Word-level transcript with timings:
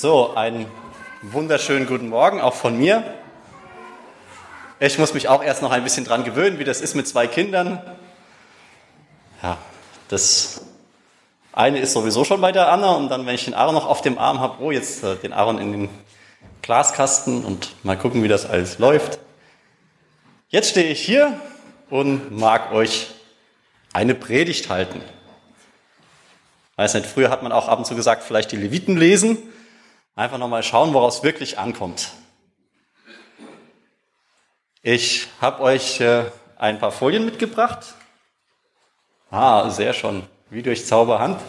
So, 0.00 0.34
einen 0.34 0.64
wunderschönen 1.20 1.86
guten 1.86 2.08
Morgen 2.08 2.40
auch 2.40 2.54
von 2.54 2.78
mir. 2.78 3.04
Ich 4.78 4.98
muss 4.98 5.12
mich 5.12 5.28
auch 5.28 5.42
erst 5.42 5.60
noch 5.60 5.72
ein 5.72 5.84
bisschen 5.84 6.06
dran 6.06 6.24
gewöhnen, 6.24 6.58
wie 6.58 6.64
das 6.64 6.80
ist 6.80 6.94
mit 6.94 7.06
zwei 7.06 7.26
Kindern. 7.26 7.82
Ja, 9.42 9.58
das 10.08 10.62
eine 11.52 11.80
ist 11.80 11.92
sowieso 11.92 12.24
schon 12.24 12.40
bei 12.40 12.50
der 12.50 12.72
Anna 12.72 12.92
und 12.92 13.10
dann, 13.10 13.26
wenn 13.26 13.34
ich 13.34 13.44
den 13.44 13.52
Aaron 13.52 13.74
noch 13.74 13.86
auf 13.86 14.00
dem 14.00 14.16
Arm 14.16 14.40
habe, 14.40 14.62
oh, 14.62 14.70
jetzt 14.70 15.04
äh, 15.04 15.16
den 15.16 15.34
Aaron 15.34 15.58
in 15.58 15.72
den 15.72 15.88
Glaskasten 16.62 17.44
und 17.44 17.74
mal 17.84 17.98
gucken, 17.98 18.22
wie 18.22 18.28
das 18.28 18.48
alles 18.48 18.78
läuft. 18.78 19.18
Jetzt 20.48 20.70
stehe 20.70 20.88
ich 20.88 21.02
hier 21.02 21.38
und 21.90 22.34
mag 22.34 22.72
euch 22.72 23.08
eine 23.92 24.14
Predigt 24.14 24.70
halten. 24.70 25.02
Weiß 26.76 26.94
nicht, 26.94 27.04
früher 27.04 27.28
hat 27.28 27.42
man 27.42 27.52
auch 27.52 27.68
ab 27.68 27.78
und 27.78 27.84
zu 27.84 27.94
gesagt, 27.94 28.22
vielleicht 28.22 28.50
die 28.50 28.56
Leviten 28.56 28.96
lesen. 28.96 29.36
Einfach 30.14 30.38
nochmal 30.38 30.62
schauen, 30.62 30.92
woraus 30.92 31.18
es 31.18 31.22
wirklich 31.22 31.58
ankommt. 31.58 32.12
Ich 34.82 35.28
habe 35.40 35.62
euch 35.62 36.00
äh, 36.00 36.24
ein 36.56 36.78
paar 36.78 36.92
Folien 36.92 37.24
mitgebracht. 37.24 37.94
Ah, 39.30 39.70
sehr 39.70 39.92
schon, 39.92 40.26
wie 40.48 40.62
durch 40.62 40.86
Zauberhand. 40.86 41.40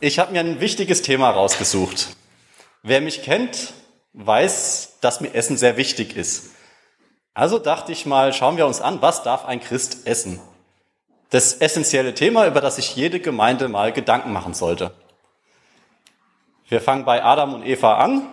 Ich 0.00 0.18
habe 0.18 0.32
mir 0.32 0.40
ein 0.40 0.60
wichtiges 0.60 1.02
Thema 1.02 1.30
rausgesucht. 1.30 2.16
Wer 2.82 3.00
mich 3.00 3.22
kennt, 3.22 3.72
weiß, 4.12 4.98
dass 5.00 5.20
mir 5.20 5.34
Essen 5.34 5.56
sehr 5.56 5.76
wichtig 5.76 6.16
ist. 6.16 6.50
Also 7.34 7.58
dachte 7.58 7.92
ich 7.92 8.06
mal, 8.06 8.32
schauen 8.32 8.56
wir 8.56 8.66
uns 8.66 8.80
an, 8.80 9.02
was 9.02 9.22
darf 9.22 9.44
ein 9.44 9.60
Christ 9.60 10.06
essen? 10.06 10.40
Das 11.30 11.54
essentielle 11.54 12.14
Thema, 12.14 12.46
über 12.46 12.60
das 12.60 12.76
sich 12.76 12.96
jede 12.96 13.20
Gemeinde 13.20 13.68
mal 13.68 13.92
Gedanken 13.92 14.32
machen 14.32 14.54
sollte. 14.54 14.94
Wir 16.68 16.80
fangen 16.80 17.04
bei 17.04 17.22
Adam 17.22 17.54
und 17.54 17.64
Eva 17.64 17.98
an. 17.98 18.26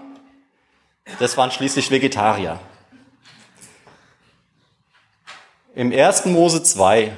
Das 1.19 1.37
waren 1.37 1.51
schließlich 1.51 1.91
Vegetarier. 1.91 2.59
Im 5.73 5.91
1. 5.91 6.25
Mose 6.25 6.63
2, 6.63 7.15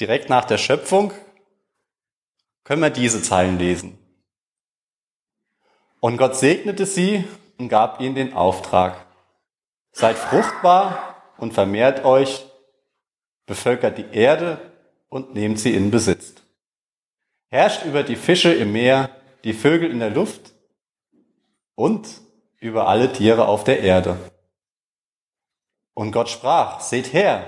direkt 0.00 0.28
nach 0.28 0.44
der 0.44 0.58
Schöpfung, 0.58 1.12
können 2.64 2.82
wir 2.82 2.90
diese 2.90 3.22
Zeilen 3.22 3.58
lesen. 3.58 3.98
Und 6.00 6.16
Gott 6.16 6.36
segnete 6.36 6.84
sie 6.84 7.24
und 7.58 7.68
gab 7.68 8.00
ihnen 8.00 8.14
den 8.14 8.34
Auftrag. 8.34 9.06
Seid 9.92 10.16
fruchtbar 10.18 11.22
und 11.38 11.54
vermehrt 11.54 12.04
euch 12.04 12.44
bevölkert 13.46 13.98
die 13.98 14.10
Erde 14.12 14.58
und 15.14 15.32
nehmt 15.32 15.60
sie 15.60 15.72
in 15.72 15.92
Besitz. 15.92 16.34
Herrscht 17.48 17.84
über 17.84 18.02
die 18.02 18.16
Fische 18.16 18.52
im 18.52 18.72
Meer, 18.72 19.10
die 19.44 19.52
Vögel 19.52 19.88
in 19.92 20.00
der 20.00 20.10
Luft 20.10 20.54
und 21.76 22.08
über 22.58 22.88
alle 22.88 23.12
Tiere 23.12 23.46
auf 23.46 23.62
der 23.62 23.78
Erde. 23.78 24.16
Und 25.94 26.10
Gott 26.10 26.28
sprach, 26.30 26.80
seht 26.80 27.12
her, 27.12 27.46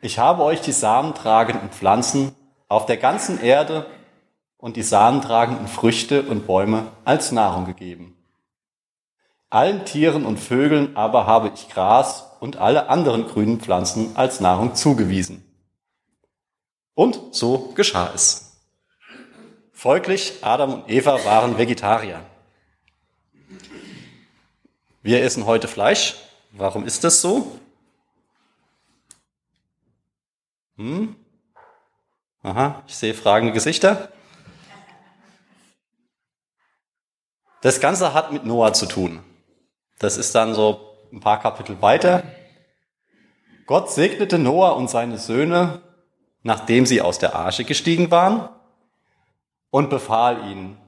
ich 0.00 0.20
habe 0.20 0.44
euch 0.44 0.60
die 0.60 0.70
samentragenden 0.70 1.70
Pflanzen 1.70 2.32
auf 2.68 2.86
der 2.86 2.98
ganzen 2.98 3.42
Erde 3.42 3.86
und 4.56 4.76
die 4.76 4.84
samentragenden 4.84 5.66
Früchte 5.66 6.22
und 6.22 6.46
Bäume 6.46 6.92
als 7.04 7.32
Nahrung 7.32 7.64
gegeben. 7.64 8.16
Allen 9.50 9.84
Tieren 9.84 10.24
und 10.24 10.38
Vögeln 10.38 10.94
aber 10.94 11.26
habe 11.26 11.50
ich 11.52 11.68
Gras 11.70 12.36
und 12.38 12.58
alle 12.58 12.88
anderen 12.88 13.26
grünen 13.26 13.58
Pflanzen 13.58 14.14
als 14.14 14.38
Nahrung 14.38 14.76
zugewiesen. 14.76 15.45
Und 16.96 17.34
so 17.34 17.74
geschah 17.74 18.10
es. 18.14 18.56
Folglich, 19.74 20.38
Adam 20.40 20.72
und 20.72 20.90
Eva 20.90 21.22
waren 21.26 21.58
Vegetarier. 21.58 22.24
Wir 25.02 25.22
essen 25.22 25.44
heute 25.44 25.68
Fleisch. 25.68 26.16
Warum 26.52 26.86
ist 26.86 27.04
das 27.04 27.20
so? 27.20 27.60
Hm? 30.76 31.14
Aha, 32.42 32.82
ich 32.86 32.96
sehe 32.96 33.12
fragende 33.12 33.52
Gesichter. 33.52 34.10
Das 37.60 37.78
Ganze 37.78 38.14
hat 38.14 38.32
mit 38.32 38.46
Noah 38.46 38.72
zu 38.72 38.86
tun. 38.86 39.22
Das 39.98 40.16
ist 40.16 40.34
dann 40.34 40.54
so 40.54 40.96
ein 41.12 41.20
paar 41.20 41.40
Kapitel 41.42 41.82
weiter. 41.82 42.22
Gott 43.66 43.90
segnete 43.90 44.38
Noah 44.38 44.76
und 44.76 44.88
seine 44.88 45.18
Söhne, 45.18 45.82
nachdem 46.46 46.86
sie 46.86 47.02
aus 47.02 47.18
der 47.18 47.34
Arche 47.34 47.64
gestiegen 47.64 48.12
waren, 48.12 48.48
und 49.70 49.90
befahl 49.90 50.48
ihnen, 50.48 50.78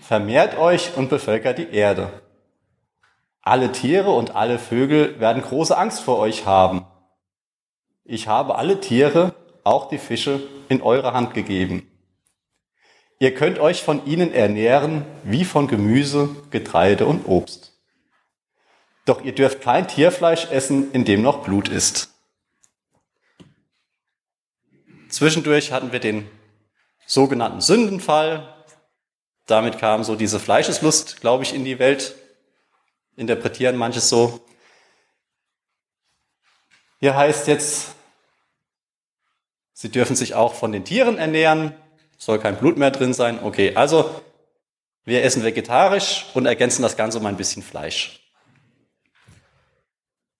vermehrt 0.00 0.58
euch 0.58 0.96
und 0.96 1.08
bevölkert 1.08 1.58
die 1.58 1.70
Erde. 1.70 2.10
Alle 3.40 3.70
Tiere 3.70 4.10
und 4.10 4.34
alle 4.34 4.58
Vögel 4.58 5.20
werden 5.20 5.42
große 5.42 5.76
Angst 5.78 6.00
vor 6.00 6.18
euch 6.18 6.44
haben. 6.44 6.86
Ich 8.04 8.26
habe 8.26 8.56
alle 8.56 8.80
Tiere, 8.80 9.34
auch 9.62 9.88
die 9.88 9.98
Fische, 9.98 10.40
in 10.68 10.82
eure 10.82 11.14
Hand 11.14 11.34
gegeben. 11.34 11.88
Ihr 13.20 13.32
könnt 13.32 13.60
euch 13.60 13.82
von 13.82 14.04
ihnen 14.04 14.34
ernähren 14.34 15.04
wie 15.22 15.44
von 15.44 15.68
Gemüse, 15.68 16.30
Getreide 16.50 17.06
und 17.06 17.28
Obst. 17.28 17.78
Doch 19.04 19.22
ihr 19.22 19.34
dürft 19.36 19.60
kein 19.60 19.86
Tierfleisch 19.86 20.50
essen, 20.50 20.90
in 20.90 21.04
dem 21.04 21.22
noch 21.22 21.44
Blut 21.44 21.68
ist. 21.68 22.13
Zwischendurch 25.14 25.70
hatten 25.70 25.92
wir 25.92 26.00
den 26.00 26.28
sogenannten 27.06 27.60
Sündenfall. 27.60 28.52
Damit 29.46 29.78
kam 29.78 30.02
so 30.02 30.16
diese 30.16 30.40
Fleischeslust, 30.40 31.20
glaube 31.20 31.44
ich, 31.44 31.54
in 31.54 31.64
die 31.64 31.78
Welt. 31.78 32.16
Interpretieren 33.14 33.76
manches 33.76 34.08
so. 34.08 34.44
Hier 36.98 37.16
heißt 37.16 37.46
jetzt, 37.46 37.94
sie 39.72 39.88
dürfen 39.88 40.16
sich 40.16 40.34
auch 40.34 40.54
von 40.54 40.72
den 40.72 40.84
Tieren 40.84 41.16
ernähren, 41.16 41.76
soll 42.18 42.40
kein 42.40 42.58
Blut 42.58 42.76
mehr 42.76 42.90
drin 42.90 43.14
sein. 43.14 43.40
Okay, 43.40 43.76
also 43.76 44.20
wir 45.04 45.22
essen 45.22 45.44
vegetarisch 45.44 46.26
und 46.34 46.46
ergänzen 46.46 46.82
das 46.82 46.96
Ganze 46.96 47.20
um 47.20 47.26
ein 47.26 47.36
bisschen 47.36 47.62
Fleisch 47.62 48.24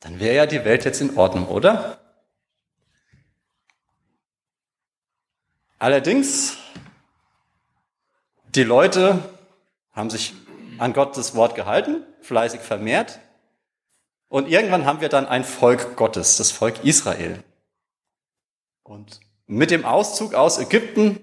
dann 0.05 0.21
wäre 0.21 0.37
ja 0.37 0.47
die 0.47 0.65
Welt 0.67 0.84
jetzt 0.84 1.01
in 1.01 1.17
Ordnung, 1.17 1.49
oder? 1.49 1.99
Allerdings, 5.79 6.57
die 8.55 8.62
Leute 8.62 9.19
haben 9.93 10.11
sich 10.11 10.35
an 10.79 10.93
Gottes 10.93 11.35
Wort 11.35 11.55
gehalten, 11.55 12.05
fleißig 12.21 12.61
vermehrt. 12.61 13.21
Und 14.29 14.49
irgendwann 14.49 14.87
haben 14.87 15.01
wir 15.01 15.09
dann 15.09 15.27
ein 15.27 15.45
Volk 15.45 15.97
Gottes, 15.97 16.37
das 16.37 16.51
Volk 16.51 16.84
Israel. 16.84 17.43
Und 18.83 19.21
mit 19.47 19.71
dem 19.71 19.84
Auszug 19.84 20.34
aus 20.34 20.59
Ägypten 20.59 21.23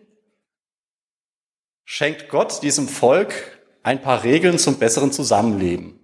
schenkt 1.84 2.30
Gott 2.30 2.64
diesem 2.64 2.88
Volk 2.88 3.60
ein 3.84 4.02
paar 4.02 4.24
Regeln 4.24 4.60
zum 4.60 4.80
besseren 4.80 5.12
Zusammenleben. 5.12 6.00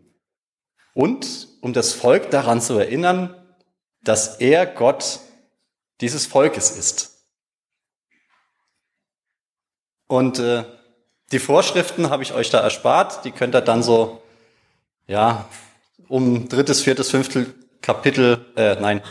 Und 0.93 1.47
um 1.61 1.73
das 1.73 1.93
Volk 1.93 2.31
daran 2.31 2.59
zu 2.59 2.77
erinnern, 2.77 3.35
dass 4.01 4.37
er 4.39 4.65
Gott 4.65 5.19
dieses 6.01 6.25
Volkes 6.25 6.71
ist. 6.71 7.16
Und 10.07 10.39
äh, 10.39 10.63
die 11.31 11.39
Vorschriften 11.39 12.09
habe 12.09 12.23
ich 12.23 12.33
euch 12.33 12.49
da 12.49 12.59
erspart. 12.59 13.25
Die 13.25 13.31
könnt 13.31 13.55
ihr 13.55 13.61
dann 13.61 13.83
so, 13.83 14.21
ja, 15.07 15.45
um 16.07 16.47
drittes, 16.47 16.81
viertes, 16.81 17.11
fünfte 17.11 17.53
Kapitel, 17.81 18.45
äh, 18.55 18.75
nein, 18.79 19.01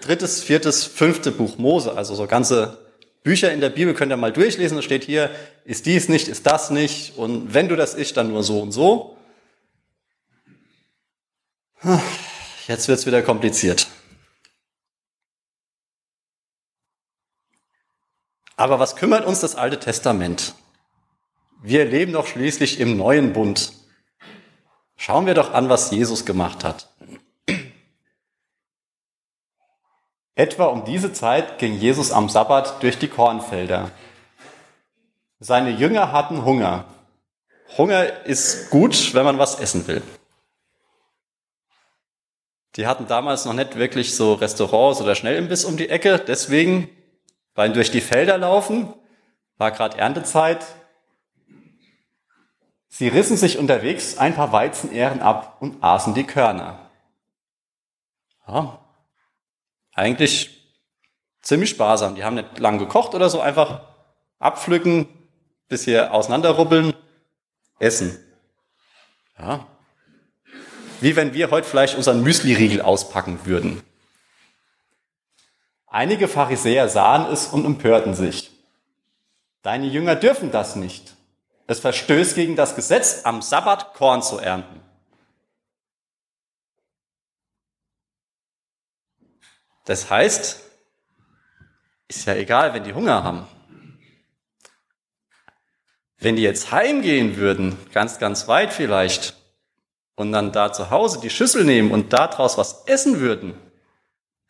drittes, 0.00 0.42
viertes, 0.42 0.84
fünfte 0.84 1.30
Buch 1.30 1.58
Mose, 1.58 1.96
also 1.96 2.14
so 2.14 2.26
ganze 2.26 2.78
Bücher 3.22 3.52
in 3.52 3.60
der 3.60 3.70
Bibel 3.70 3.94
könnt 3.94 4.10
ihr 4.12 4.16
mal 4.16 4.32
durchlesen. 4.32 4.76
Da 4.76 4.82
steht 4.82 5.04
hier, 5.04 5.30
ist 5.64 5.86
dies 5.86 6.08
nicht, 6.08 6.28
ist 6.28 6.46
das 6.46 6.70
nicht. 6.70 7.16
Und 7.16 7.54
wenn 7.54 7.68
du 7.68 7.76
das 7.76 7.94
isst, 7.94 8.16
dann 8.16 8.28
nur 8.28 8.42
so 8.42 8.60
und 8.60 8.72
so. 8.72 9.16
Jetzt 12.66 12.88
wird's 12.88 13.06
wieder 13.06 13.22
kompliziert. 13.22 13.88
Aber 18.60 18.78
was 18.78 18.94
kümmert 18.94 19.24
uns 19.24 19.40
das 19.40 19.56
Alte 19.56 19.80
Testament? 19.80 20.54
Wir 21.62 21.86
leben 21.86 22.12
doch 22.12 22.26
schließlich 22.26 22.78
im 22.78 22.98
neuen 22.98 23.32
Bund. 23.32 23.72
Schauen 24.96 25.24
wir 25.24 25.32
doch 25.32 25.54
an, 25.54 25.70
was 25.70 25.90
Jesus 25.90 26.26
gemacht 26.26 26.62
hat. 26.62 26.90
Etwa 30.34 30.66
um 30.66 30.84
diese 30.84 31.14
Zeit 31.14 31.58
ging 31.58 31.72
Jesus 31.72 32.12
am 32.12 32.28
Sabbat 32.28 32.82
durch 32.82 32.98
die 32.98 33.08
Kornfelder. 33.08 33.92
Seine 35.38 35.70
Jünger 35.70 36.12
hatten 36.12 36.44
Hunger. 36.44 36.84
Hunger 37.78 38.26
ist 38.26 38.68
gut, 38.68 39.14
wenn 39.14 39.24
man 39.24 39.38
was 39.38 39.58
essen 39.58 39.86
will. 39.86 40.02
Die 42.76 42.86
hatten 42.86 43.06
damals 43.06 43.46
noch 43.46 43.54
nicht 43.54 43.76
wirklich 43.76 44.14
so 44.14 44.34
Restaurants 44.34 45.00
oder 45.00 45.14
Schnellimbiss 45.14 45.64
um 45.64 45.78
die 45.78 45.88
Ecke. 45.88 46.18
Deswegen 46.18 46.90
beim 47.60 47.74
durch 47.74 47.90
die 47.90 48.00
Felder 48.00 48.38
laufen 48.38 48.88
war 49.58 49.70
gerade 49.70 49.98
Erntezeit. 49.98 50.64
Sie 52.88 53.06
rissen 53.06 53.36
sich 53.36 53.58
unterwegs 53.58 54.16
ein 54.16 54.34
paar 54.34 54.50
Weizenähren 54.50 55.20
ab 55.20 55.58
und 55.60 55.84
aßen 55.84 56.14
die 56.14 56.24
Körner. 56.24 56.88
Ja, 58.48 58.78
eigentlich 59.92 60.72
ziemlich 61.42 61.68
sparsam. 61.68 62.14
Die 62.14 62.24
haben 62.24 62.36
nicht 62.36 62.58
lang 62.58 62.78
gekocht 62.78 63.14
oder 63.14 63.28
so, 63.28 63.42
einfach 63.42 63.82
abpflücken, 64.38 65.06
bis 65.68 65.84
hier 65.84 66.14
auseinanderrubbeln, 66.14 66.94
essen. 67.78 68.18
Ja. 69.38 69.66
Wie 71.02 71.14
wenn 71.14 71.34
wir 71.34 71.50
heute 71.50 71.68
vielleicht 71.68 71.94
unseren 71.94 72.22
Müsli-Riegel 72.22 72.80
auspacken 72.80 73.44
würden. 73.44 73.82
Einige 75.90 76.28
Pharisäer 76.28 76.88
sahen 76.88 77.30
es 77.32 77.48
und 77.48 77.64
empörten 77.64 78.14
sich. 78.14 78.52
Deine 79.62 79.86
Jünger 79.86 80.14
dürfen 80.14 80.52
das 80.52 80.76
nicht. 80.76 81.16
Es 81.66 81.80
verstößt 81.80 82.36
gegen 82.36 82.54
das 82.54 82.76
Gesetz, 82.76 83.22
am 83.24 83.42
Sabbat 83.42 83.94
Korn 83.94 84.22
zu 84.22 84.38
ernten. 84.38 84.80
Das 89.84 90.08
heißt, 90.08 90.60
ist 92.06 92.26
ja 92.26 92.34
egal, 92.34 92.72
wenn 92.72 92.84
die 92.84 92.94
Hunger 92.94 93.24
haben. 93.24 93.48
Wenn 96.18 96.36
die 96.36 96.42
jetzt 96.42 96.70
heimgehen 96.70 97.36
würden, 97.36 97.76
ganz, 97.92 98.20
ganz 98.20 98.46
weit 98.46 98.72
vielleicht, 98.72 99.36
und 100.14 100.32
dann 100.32 100.52
da 100.52 100.72
zu 100.72 100.90
Hause 100.90 101.18
die 101.20 101.30
Schüssel 101.30 101.64
nehmen 101.64 101.90
und 101.90 102.12
daraus 102.12 102.58
was 102.58 102.84
essen 102.86 103.18
würden, 103.20 103.54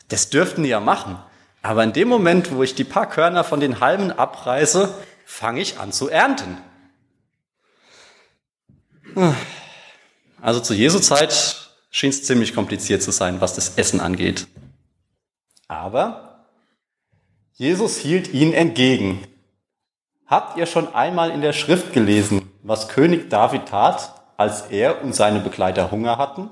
das 0.08 0.28
dürften 0.28 0.64
die 0.64 0.70
ja 0.70 0.80
machen. 0.80 1.22
Aber 1.62 1.84
in 1.84 1.92
dem 1.92 2.08
Moment, 2.08 2.52
wo 2.52 2.62
ich 2.62 2.74
die 2.74 2.84
paar 2.84 3.08
Körner 3.08 3.44
von 3.44 3.60
den 3.60 3.80
Halmen 3.80 4.12
abreiße, 4.12 4.94
fange 5.26 5.60
ich 5.60 5.78
an 5.78 5.92
zu 5.92 6.08
ernten. 6.08 6.58
Also 10.40 10.60
zu 10.60 10.74
Jesu 10.74 10.98
Zeit 10.98 11.70
schien 11.90 12.10
es 12.10 12.24
ziemlich 12.24 12.54
kompliziert 12.54 13.02
zu 13.02 13.10
sein, 13.10 13.40
was 13.40 13.54
das 13.54 13.76
Essen 13.76 14.00
angeht. 14.00 14.46
Aber 15.68 16.46
Jesus 17.54 17.98
hielt 17.98 18.32
ihnen 18.32 18.54
entgegen. 18.54 19.26
Habt 20.26 20.56
ihr 20.56 20.66
schon 20.66 20.94
einmal 20.94 21.30
in 21.30 21.40
der 21.42 21.52
Schrift 21.52 21.92
gelesen, 21.92 22.50
was 22.62 22.88
König 22.88 23.28
David 23.28 23.66
tat, 23.66 24.14
als 24.36 24.62
er 24.70 25.02
und 25.02 25.14
seine 25.14 25.40
Begleiter 25.40 25.90
Hunger 25.90 26.16
hatten? 26.16 26.50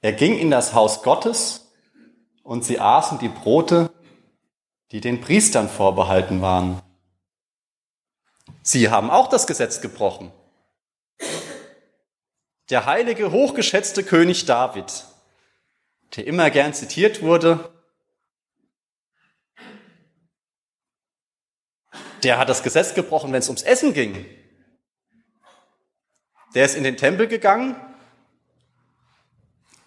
Er 0.00 0.12
ging 0.12 0.38
in 0.38 0.50
das 0.50 0.72
Haus 0.72 1.02
Gottes 1.02 1.67
und 2.48 2.64
sie 2.64 2.80
aßen 2.80 3.18
die 3.18 3.28
Brote, 3.28 3.90
die 4.90 5.02
den 5.02 5.20
Priestern 5.20 5.68
vorbehalten 5.68 6.40
waren. 6.40 6.80
Sie 8.62 8.88
haben 8.88 9.10
auch 9.10 9.28
das 9.28 9.46
Gesetz 9.46 9.82
gebrochen. 9.82 10.32
Der 12.70 12.86
heilige, 12.86 13.32
hochgeschätzte 13.32 14.02
König 14.02 14.46
David, 14.46 15.04
der 16.16 16.26
immer 16.26 16.48
gern 16.48 16.72
zitiert 16.72 17.20
wurde, 17.20 17.70
der 22.22 22.38
hat 22.38 22.48
das 22.48 22.62
Gesetz 22.62 22.94
gebrochen, 22.94 23.30
wenn 23.30 23.40
es 23.40 23.48
ums 23.48 23.62
Essen 23.62 23.92
ging. 23.92 24.24
Der 26.54 26.64
ist 26.64 26.76
in 26.76 26.84
den 26.84 26.96
Tempel 26.96 27.28
gegangen 27.28 27.76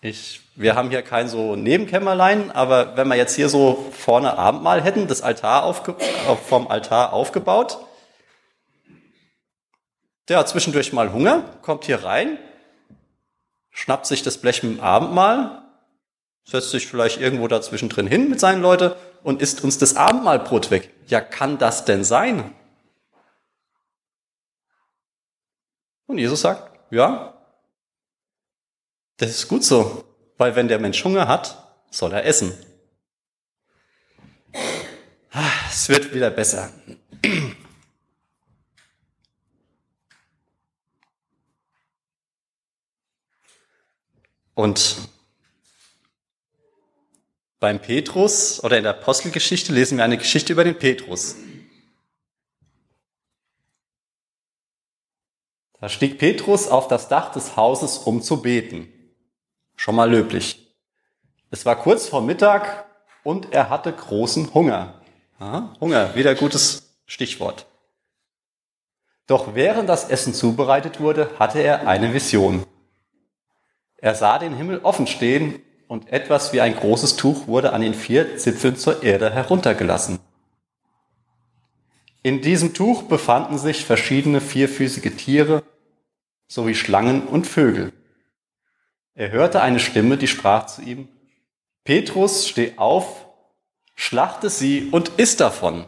ich, 0.01 0.42
wir 0.56 0.75
haben 0.75 0.89
hier 0.89 1.03
kein 1.03 1.30
so 1.30 1.56
Nebenkämmerlein, 1.56 2.51
aber 2.51 2.98
wenn 2.98 3.07
wir 3.07 3.15
jetzt 3.15 3.36
hier 3.36 3.50
so 3.50 3.92
vorne 3.92 4.38
Abendmahl 4.38 4.81
hätten, 4.81 5.07
das 5.07 5.21
Altar 5.21 5.63
aufge, 5.63 5.95
vom 6.48 6.68
Altar 6.68 7.13
aufgebaut, 7.13 7.77
der 10.27 10.39
hat 10.39 10.50
zwischendurch 10.50 10.92
mal 10.92 11.13
Hunger, 11.13 11.44
kommt 11.62 11.86
hier 11.86 12.03
rein, 12.03 12.39
schnappt 13.69 14.07
sich 14.07 14.24
das 14.24 14.39
Blech 14.39 14.63
mit 14.63 14.77
dem 14.77 14.80
Abendmahl, 14.81 15.62
setzt 16.45 16.71
sich 16.71 16.88
vielleicht 16.88 17.21
irgendwo 17.21 17.47
dazwischen 17.47 17.89
drin 17.89 18.07
hin 18.07 18.27
mit 18.27 18.39
seinen 18.39 18.63
Leuten 18.63 18.94
und 19.21 19.39
isst 19.39 19.63
uns 19.63 19.77
das 19.77 19.95
Abendmahlbrot 19.95 20.71
weg. 20.71 20.89
Ja, 21.07 21.21
kann 21.21 21.59
das 21.59 21.86
denn 21.86 22.04
sein? 22.04 22.56
Und 26.07 26.18
Jesus 26.18 26.42
sagt, 26.42 26.71
ja, 26.89 27.40
das 29.21 29.29
ist 29.29 29.47
gut 29.47 29.63
so, 29.63 30.03
weil 30.38 30.56
wenn 30.56 30.68
der 30.68 30.79
Mensch 30.79 31.03
Hunger 31.06 31.27
hat, 31.27 31.75
soll 31.91 32.12
er 32.12 32.25
essen. 32.25 32.53
Ah, 35.31 35.51
es 35.69 35.89
wird 35.89 36.12
wieder 36.12 36.31
besser. 36.31 36.73
Und 44.56 44.97
beim 47.59 47.79
Petrus 47.79 48.63
oder 48.63 48.77
in 48.77 48.83
der 48.83 48.97
Apostelgeschichte 48.97 49.71
lesen 49.71 50.00
wir 50.00 50.03
eine 50.03 50.18
Geschichte 50.18 50.51
über 50.51 50.63
den 50.63 50.79
Petrus. 50.79 51.35
Da 55.79 55.89
stieg 55.89 56.18
Petrus 56.18 56.68
auf 56.68 56.88
das 56.88 57.07
Dach 57.07 57.31
des 57.31 57.56
Hauses, 57.56 58.00
um 58.00 58.23
zu 58.23 58.41
beten. 58.41 58.91
Schon 59.81 59.95
mal 59.95 60.12
löblich. 60.12 60.75
Es 61.50 61.66
war 61.66 61.75
kurz 61.75 62.07
vor 62.07 62.22
Mittag 62.22 62.86
und 63.24 63.51
er 63.51 63.72
hatte 63.72 63.92
großen 63.92 64.54
Hunger. 64.54 65.01
Aha, 65.39 65.74
Hunger, 65.81 66.13
wieder 66.13 66.36
gutes 66.36 66.94
Stichwort. 67.07 67.66
Doch 69.25 69.56
während 69.56 69.89
das 69.89 70.07
Essen 70.07 70.36
zubereitet 70.36 71.00
wurde, 71.00 71.31
hatte 71.39 71.62
er 71.62 71.88
eine 71.88 72.13
Vision. 72.13 72.63
Er 73.98 74.13
sah 74.13 74.38
den 74.38 74.54
Himmel 74.54 74.81
offen 74.83 75.07
stehen 75.07 75.63
und 75.88 76.13
etwas 76.13 76.54
wie 76.54 76.62
ein 76.62 76.75
großes 76.75 77.16
Tuch 77.16 77.48
wurde 77.48 77.74
an 77.74 77.81
den 77.81 77.95
vier 77.95 78.38
Zipfeln 78.38 78.75
zur 78.75 79.01
Erde 79.01 79.31
heruntergelassen. 79.31 80.19
In 82.22 82.44
diesem 82.44 82.75
Tuch 82.75 83.01
befanden 83.01 83.57
sich 83.57 83.83
verschiedene 83.83 84.42
vierfüßige 84.42 85.18
Tiere 85.18 85.63
sowie 86.48 86.75
Schlangen 86.75 87.28
und 87.28 87.48
Vögel. 87.48 87.94
Er 89.13 89.31
hörte 89.31 89.61
eine 89.61 89.79
Stimme, 89.79 90.17
die 90.17 90.27
sprach 90.27 90.67
zu 90.67 90.81
ihm, 90.81 91.09
Petrus, 91.83 92.47
steh 92.47 92.77
auf, 92.77 93.25
schlachte 93.95 94.49
sie 94.49 94.89
und 94.91 95.09
iss 95.19 95.35
davon. 95.35 95.85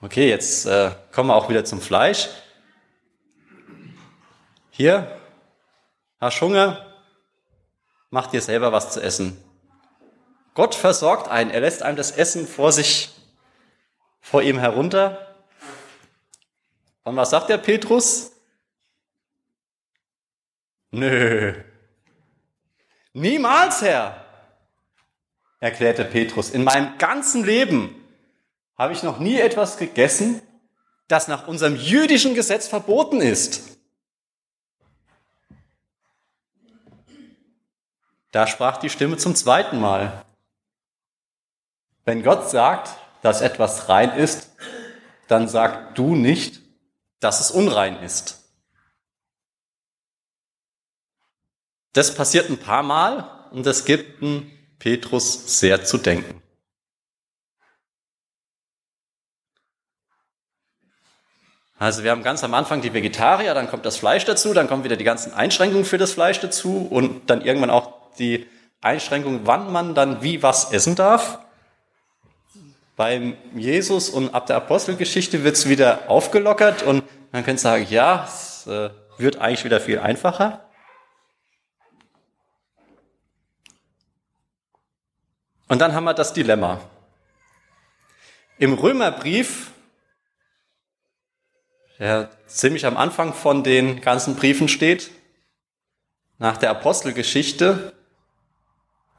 Okay, 0.00 0.28
jetzt 0.28 0.66
äh, 0.66 0.92
kommen 1.12 1.28
wir 1.28 1.34
auch 1.34 1.48
wieder 1.48 1.64
zum 1.64 1.80
Fleisch. 1.80 2.28
Hier, 4.70 5.20
hast 6.20 6.40
Hunger, 6.40 6.86
mach 8.10 8.28
dir 8.28 8.40
selber 8.40 8.72
was 8.72 8.90
zu 8.90 9.02
essen. 9.02 9.36
Gott 10.54 10.74
versorgt 10.74 11.28
einen, 11.28 11.50
er 11.50 11.60
lässt 11.60 11.82
einem 11.82 11.96
das 11.96 12.12
Essen 12.12 12.46
vor 12.46 12.72
sich, 12.72 13.10
vor 14.20 14.42
ihm 14.42 14.58
herunter. 14.58 15.36
Und 17.02 17.16
was 17.16 17.30
sagt 17.30 17.48
der 17.48 17.58
Petrus? 17.58 18.32
Nö. 20.90 21.54
Niemals, 23.12 23.82
Herr, 23.82 24.24
erklärte 25.60 26.04
Petrus. 26.04 26.50
In 26.50 26.64
meinem 26.64 26.98
ganzen 26.98 27.44
Leben 27.44 27.94
habe 28.76 28.92
ich 28.92 29.02
noch 29.02 29.18
nie 29.18 29.38
etwas 29.38 29.76
gegessen, 29.76 30.40
das 31.08 31.26
nach 31.26 31.48
unserem 31.48 31.74
jüdischen 31.74 32.34
Gesetz 32.34 32.68
verboten 32.68 33.20
ist. 33.20 33.78
Da 38.30 38.46
sprach 38.46 38.76
die 38.76 38.90
Stimme 38.90 39.16
zum 39.16 39.34
zweiten 39.34 39.80
Mal. 39.80 40.24
Wenn 42.04 42.22
Gott 42.22 42.48
sagt, 42.50 42.96
dass 43.22 43.40
etwas 43.40 43.88
rein 43.88 44.16
ist, 44.16 44.54
dann 45.26 45.48
sag 45.48 45.94
du 45.94 46.14
nicht, 46.14 46.60
dass 47.20 47.40
es 47.40 47.50
unrein 47.50 48.02
ist. 48.02 48.37
Das 51.92 52.14
passiert 52.14 52.50
ein 52.50 52.58
paar 52.58 52.82
Mal 52.82 53.28
und 53.50 53.66
das 53.66 53.84
gibt 53.84 54.22
Petrus 54.78 55.58
sehr 55.58 55.84
zu 55.84 55.98
denken. 55.98 56.42
Also 61.78 62.02
wir 62.02 62.10
haben 62.10 62.24
ganz 62.24 62.42
am 62.42 62.54
Anfang 62.54 62.80
die 62.80 62.92
Vegetarier, 62.92 63.54
dann 63.54 63.70
kommt 63.70 63.86
das 63.86 63.96
Fleisch 63.96 64.24
dazu, 64.24 64.52
dann 64.52 64.66
kommen 64.66 64.82
wieder 64.82 64.96
die 64.96 65.04
ganzen 65.04 65.32
Einschränkungen 65.32 65.84
für 65.84 65.98
das 65.98 66.12
Fleisch 66.12 66.40
dazu 66.40 66.88
und 66.90 67.30
dann 67.30 67.40
irgendwann 67.40 67.70
auch 67.70 67.92
die 68.18 68.46
Einschränkung, 68.80 69.42
wann 69.44 69.72
man 69.72 69.94
dann 69.94 70.22
wie 70.22 70.42
was 70.42 70.72
essen 70.72 70.96
darf. 70.96 71.38
Beim 72.96 73.36
Jesus 73.54 74.10
und 74.10 74.34
ab 74.34 74.46
der 74.46 74.56
Apostelgeschichte 74.56 75.44
wird 75.44 75.54
es 75.54 75.68
wieder 75.68 76.08
aufgelockert 76.08 76.82
und 76.82 77.04
man 77.30 77.44
könnte 77.44 77.62
sagen, 77.62 77.86
ja, 77.88 78.24
es 78.26 78.66
äh, 78.66 78.90
wird 79.18 79.40
eigentlich 79.40 79.64
wieder 79.64 79.80
viel 79.80 80.00
einfacher. 80.00 80.67
Und 85.68 85.80
dann 85.80 85.94
haben 85.94 86.04
wir 86.04 86.14
das 86.14 86.32
Dilemma. 86.32 86.80
Im 88.58 88.74
Römerbrief, 88.74 89.70
der 91.98 92.30
ziemlich 92.46 92.86
am 92.86 92.96
Anfang 92.96 93.34
von 93.34 93.62
den 93.62 94.00
ganzen 94.00 94.34
Briefen 94.34 94.68
steht, 94.68 95.10
nach 96.38 96.56
der 96.56 96.70
Apostelgeschichte, 96.70 97.92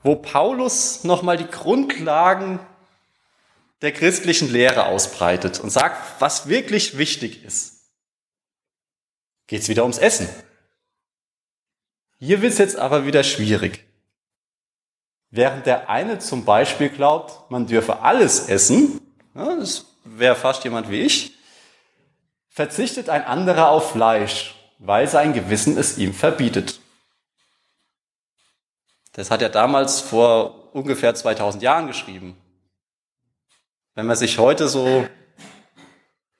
wo 0.04 0.16
Paulus 0.16 1.04
nochmal 1.04 1.38
die 1.38 1.48
Grundlagen 1.48 2.60
der 3.82 3.92
christlichen 3.92 4.52
Lehre 4.52 4.86
ausbreitet 4.86 5.60
und 5.60 5.70
sagt, 5.70 6.20
was 6.20 6.48
wirklich 6.48 6.98
wichtig 6.98 7.44
ist. 7.44 7.92
Geht 9.48 9.62
es 9.62 9.70
wieder 9.70 9.84
ums 9.84 9.98
Essen. 9.98 10.28
Hier 12.20 12.42
wird 12.42 12.54
es 12.54 12.60
jetzt 12.60 12.76
aber 12.78 13.06
wieder 13.06 13.24
schwierig. 13.24 13.89
Während 15.32 15.66
der 15.66 15.90
eine 15.90 16.20
zum 16.20 16.44
Beispiel 16.44 16.90
glaubt, 16.90 17.52
man 17.52 17.68
dürfe 17.68 18.00
alles 18.00 18.48
essen, 18.48 19.00
das 19.34 19.86
wäre 20.04 20.36
fast 20.36 20.64
jemand 20.64 20.90
wie 20.90 21.02
ich, 21.02 21.34
verzichtet 22.50 23.10
ein 23.10 23.24
anderer 23.24 23.70
auf 23.70 23.92
Fleisch, 23.92 24.56
weil 24.80 25.08
sein 25.08 25.34
Gewissen 25.34 25.78
es 25.78 25.98
ihm 25.98 26.14
verbietet. 26.14 26.80
Das 29.14 29.30
hat 29.30 29.42
er 29.42 29.50
damals 29.50 30.02
vor 30.02 30.74
ungefähr 30.74 31.14
2000 31.14 31.62
Jahren 31.62 31.88
geschrieben. 31.88 32.36
Wenn 33.94 34.06
man 34.06 34.16
sich 34.16 34.40
heute 34.40 34.68
so 34.68 35.06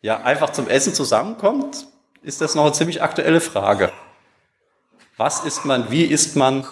ja, 0.02 0.22
einfach 0.22 0.52
zum 0.52 0.68
Essen 0.68 0.94
zusammenkommt, 0.94 1.88
ist 2.22 2.42
das 2.42 2.56
noch 2.56 2.64
eine 2.64 2.74
ziemlich 2.74 3.02
aktuelle 3.02 3.42
Frage. 3.42 3.92
Was 5.18 5.44
isst 5.44 5.66
man? 5.66 5.92
Wie 5.92 6.06
isst 6.06 6.36
man? 6.36 6.66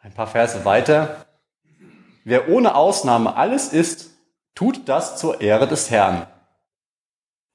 Ein 0.00 0.12
paar 0.12 0.26
Verse 0.26 0.64
weiter. 0.64 1.26
Wer 2.24 2.48
ohne 2.48 2.74
Ausnahme 2.74 3.36
alles 3.36 3.72
isst, 3.72 4.10
tut 4.54 4.88
das 4.88 5.18
zur 5.18 5.40
Ehre 5.40 5.66
des 5.66 5.90
Herrn. 5.90 6.26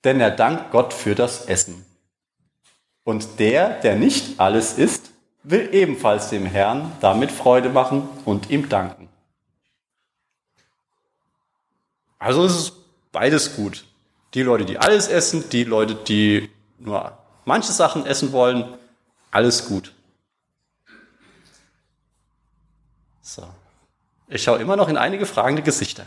Denn 0.04 0.20
er 0.20 0.32
dankt 0.32 0.72
Gott 0.72 0.94
für 0.94 1.16
das 1.16 1.46
Essen. 1.46 1.86
Und 3.04 3.40
der, 3.40 3.82
der 3.82 3.96
nicht 3.96 4.40
alles 4.40 4.78
isst, 4.78 5.12
will 5.44 5.70
ebenfalls 5.74 6.30
dem 6.30 6.46
Herrn 6.46 6.92
damit 7.02 7.32
Freude 7.32 7.70
machen 7.70 8.08
und 8.26 8.50
ihm 8.50 8.70
danken. 8.70 9.10
Also 12.18 12.46
es 12.46 12.56
ist 12.56 12.74
beides 13.12 13.56
gut. 13.56 13.86
Die 14.34 14.42
Leute, 14.42 14.66
die 14.66 14.78
alles 14.78 15.10
essen, 15.10 15.50
die 15.50 15.66
Leute, 15.66 15.96
die 15.96 16.50
nur 16.80 17.18
manche 17.46 17.74
Sachen 17.74 18.06
essen 18.06 18.32
wollen, 18.32 18.78
alles 19.32 19.68
gut. 19.68 19.94
So. 23.24 23.48
Ich 24.28 24.44
schaue 24.44 24.60
immer 24.60 24.76
noch 24.76 24.90
in 24.90 24.98
einige 24.98 25.26
fragende 25.26 25.64
Gesichter. 25.64 26.06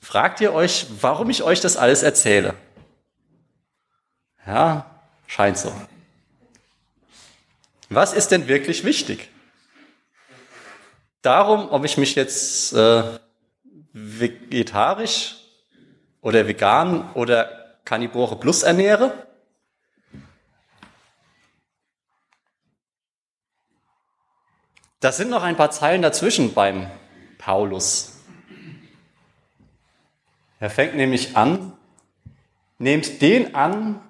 Fragt 0.00 0.40
ihr 0.40 0.52
euch, 0.52 0.86
warum 1.00 1.30
ich 1.30 1.42
euch 1.42 1.60
das 1.60 1.76
alles 1.76 2.02
erzähle? 2.02 2.54
Ja, 4.46 5.00
scheint 5.26 5.56
so. 5.56 5.72
Was 7.88 8.12
ist 8.12 8.30
denn 8.30 8.46
wirklich 8.46 8.84
wichtig? 8.84 9.30
Darum, 11.22 11.70
ob 11.70 11.84
ich 11.84 11.96
mich 11.96 12.14
jetzt 12.14 12.72
äh, 12.74 13.18
vegetarisch 13.92 15.36
oder 16.20 16.46
vegan 16.46 17.10
oder 17.14 17.78
Carnivore 17.84 18.36
Plus 18.36 18.64
ernähre? 18.64 19.31
Da 25.02 25.10
sind 25.10 25.30
noch 25.30 25.42
ein 25.42 25.56
paar 25.56 25.72
Zeilen 25.72 26.00
dazwischen 26.00 26.54
beim 26.54 26.88
Paulus. 27.36 28.20
Er 30.60 30.70
fängt 30.70 30.94
nämlich 30.94 31.36
an, 31.36 31.72
nehmt 32.78 33.20
den 33.20 33.56
an, 33.56 34.00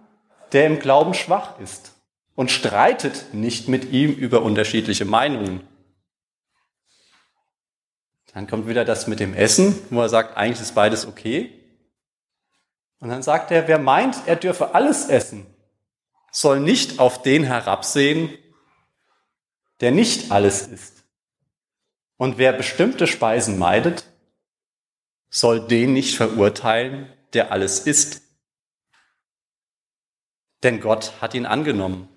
der 0.52 0.66
im 0.66 0.80
Glauben 0.80 1.14
schwach 1.14 1.58
ist 1.60 1.94
und 2.34 2.50
streitet 2.50 3.32
nicht 3.32 3.68
mit 3.68 3.90
ihm 3.90 4.12
über 4.12 4.42
unterschiedliche 4.42 5.06
Meinungen. 5.06 5.66
Dann 8.34 8.46
kommt 8.46 8.68
wieder 8.68 8.84
das 8.84 9.06
mit 9.06 9.18
dem 9.18 9.32
Essen, 9.32 9.74
wo 9.88 10.02
er 10.02 10.10
sagt, 10.10 10.36
eigentlich 10.36 10.60
ist 10.60 10.74
beides 10.74 11.06
okay. 11.06 11.58
Und 13.00 13.08
dann 13.08 13.22
sagt 13.22 13.50
er, 13.50 13.66
wer 13.66 13.78
meint, 13.78 14.16
er 14.26 14.36
dürfe 14.36 14.74
alles 14.74 15.08
essen, 15.08 15.46
soll 16.30 16.60
nicht 16.60 16.98
auf 16.98 17.22
den 17.22 17.44
herabsehen, 17.44 18.36
der 19.82 19.90
nicht 19.90 20.30
alles 20.30 20.68
isst. 20.68 21.04
Und 22.16 22.38
wer 22.38 22.52
bestimmte 22.52 23.06
Speisen 23.06 23.58
meidet, 23.58 24.06
soll 25.28 25.66
den 25.66 25.92
nicht 25.92 26.16
verurteilen, 26.16 27.12
der 27.32 27.50
alles 27.50 27.80
isst. 27.80 28.22
Denn 30.62 30.80
Gott 30.80 31.20
hat 31.20 31.34
ihn 31.34 31.46
angenommen. 31.46 32.08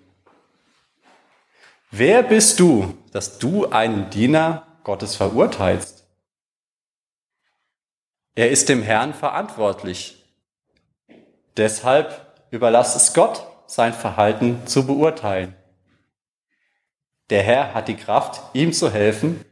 Wer 1.90 2.22
bist 2.22 2.60
du, 2.60 2.96
dass 3.10 3.38
du 3.38 3.66
einen 3.66 4.10
Diener 4.10 4.78
Gottes 4.84 5.16
verurteilst? 5.16 6.06
Er 8.36 8.50
ist 8.50 8.68
dem 8.68 8.82
Herrn 8.82 9.12
verantwortlich. 9.12 10.24
Deshalb 11.56 12.46
überlasst 12.50 12.96
es 12.96 13.12
Gott, 13.14 13.44
sein 13.66 13.92
Verhalten 13.92 14.66
zu 14.66 14.86
beurteilen. 14.86 15.56
Der 17.30 17.42
Herr 17.42 17.74
hat 17.74 17.88
die 17.88 17.96
Kraft, 17.96 18.54
ihm 18.54 18.72
zu 18.72 18.90
helfen, 18.90 19.44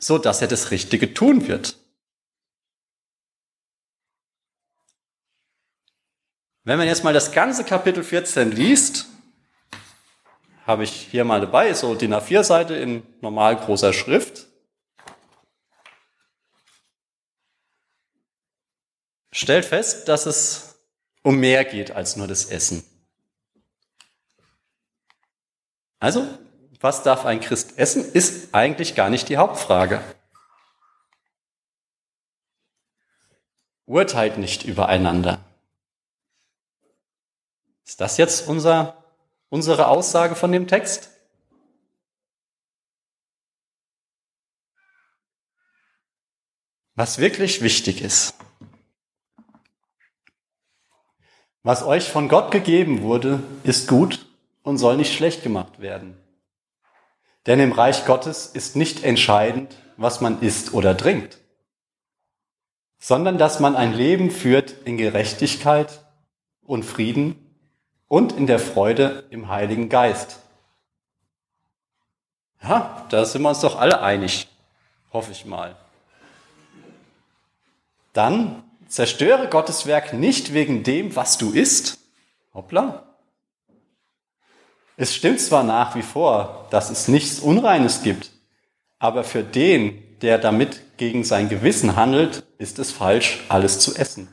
so 0.00 0.18
dass 0.18 0.42
er 0.42 0.48
das 0.48 0.70
Richtige 0.70 1.14
tun 1.14 1.46
wird. 1.46 1.78
Wenn 6.64 6.78
man 6.78 6.86
jetzt 6.86 7.04
mal 7.04 7.12
das 7.12 7.32
ganze 7.32 7.64
Kapitel 7.64 8.04
14 8.04 8.52
liest, 8.52 9.06
habe 10.64 10.84
ich 10.84 10.92
hier 10.92 11.24
mal 11.24 11.40
dabei, 11.40 11.74
so 11.74 11.94
die 11.94 12.08
A4-Seite 12.08 12.74
in 12.74 13.02
normal 13.20 13.56
großer 13.56 13.92
Schrift. 13.92 14.46
Stellt 19.32 19.64
fest, 19.64 20.08
dass 20.08 20.26
es 20.26 20.78
um 21.22 21.38
mehr 21.38 21.64
geht 21.64 21.90
als 21.90 22.16
nur 22.16 22.28
das 22.28 22.44
Essen. 22.44 22.84
Also, 25.98 26.26
was 26.82 27.02
darf 27.02 27.24
ein 27.24 27.40
Christ 27.40 27.78
essen, 27.78 28.04
ist 28.12 28.54
eigentlich 28.54 28.94
gar 28.94 29.08
nicht 29.08 29.28
die 29.28 29.36
Hauptfrage. 29.36 30.02
Urteilt 33.86 34.38
nicht 34.38 34.64
übereinander. 34.64 35.44
Ist 37.84 38.00
das 38.00 38.16
jetzt 38.16 38.48
unser, 38.48 39.04
unsere 39.48 39.88
Aussage 39.88 40.34
von 40.34 40.50
dem 40.50 40.66
Text? 40.66 41.10
Was 46.94 47.18
wirklich 47.18 47.62
wichtig 47.62 48.02
ist, 48.02 48.34
was 51.62 51.82
euch 51.82 52.08
von 52.08 52.28
Gott 52.28 52.50
gegeben 52.50 53.02
wurde, 53.02 53.42
ist 53.62 53.88
gut 53.88 54.26
und 54.62 54.78
soll 54.78 54.96
nicht 54.96 55.14
schlecht 55.14 55.42
gemacht 55.42 55.80
werden. 55.80 56.21
Denn 57.46 57.60
im 57.60 57.72
Reich 57.72 58.06
Gottes 58.06 58.46
ist 58.46 58.76
nicht 58.76 59.02
entscheidend, 59.04 59.76
was 59.96 60.20
man 60.20 60.40
isst 60.40 60.74
oder 60.74 60.96
trinkt, 60.96 61.38
sondern 62.98 63.38
dass 63.38 63.60
man 63.60 63.76
ein 63.76 63.94
Leben 63.94 64.30
führt 64.30 64.74
in 64.84 64.96
Gerechtigkeit 64.96 66.04
und 66.64 66.84
Frieden 66.84 67.56
und 68.08 68.32
in 68.32 68.46
der 68.46 68.58
Freude 68.58 69.24
im 69.30 69.48
Heiligen 69.48 69.88
Geist. 69.88 70.38
Ja, 72.62 73.06
da 73.10 73.24
sind 73.24 73.42
wir 73.42 73.48
uns 73.48 73.60
doch 73.60 73.78
alle 73.78 74.02
einig, 74.02 74.46
hoffe 75.12 75.32
ich 75.32 75.44
mal. 75.44 75.76
Dann 78.12 78.62
zerstöre 78.86 79.48
Gottes 79.48 79.86
Werk 79.86 80.12
nicht 80.12 80.52
wegen 80.54 80.84
dem, 80.84 81.16
was 81.16 81.38
du 81.38 81.50
isst. 81.50 81.98
Hoppla, 82.54 83.11
es 84.96 85.14
stimmt 85.14 85.40
zwar 85.40 85.64
nach 85.64 85.94
wie 85.94 86.02
vor, 86.02 86.66
dass 86.70 86.90
es 86.90 87.08
nichts 87.08 87.40
Unreines 87.40 88.02
gibt, 88.02 88.30
aber 88.98 89.24
für 89.24 89.42
den, 89.42 90.02
der 90.20 90.38
damit 90.38 90.96
gegen 90.96 91.24
sein 91.24 91.48
Gewissen 91.48 91.96
handelt, 91.96 92.44
ist 92.58 92.78
es 92.78 92.92
falsch, 92.92 93.44
alles 93.48 93.80
zu 93.80 93.94
essen. 93.96 94.28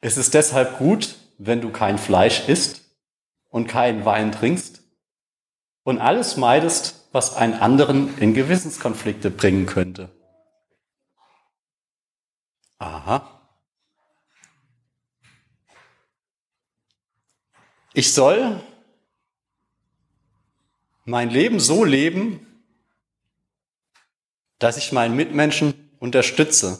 Es 0.00 0.16
ist 0.16 0.34
deshalb 0.34 0.78
gut, 0.78 1.16
wenn 1.38 1.60
du 1.60 1.70
kein 1.70 1.98
Fleisch 1.98 2.48
isst 2.48 2.82
und 3.50 3.66
keinen 3.68 4.04
Wein 4.04 4.32
trinkst 4.32 4.82
und 5.82 5.98
alles 5.98 6.36
meidest, 6.36 7.08
was 7.12 7.36
einen 7.36 7.54
anderen 7.54 8.18
in 8.18 8.34
Gewissenskonflikte 8.34 9.30
bringen 9.30 9.66
könnte. 9.66 10.10
Aha. 12.78 13.35
Ich 17.96 18.12
soll 18.12 18.62
mein 21.06 21.30
Leben 21.30 21.60
so 21.60 21.82
leben, 21.82 22.46
dass 24.58 24.76
ich 24.76 24.92
meinen 24.92 25.16
Mitmenschen 25.16 25.72
unterstütze. 25.98 26.78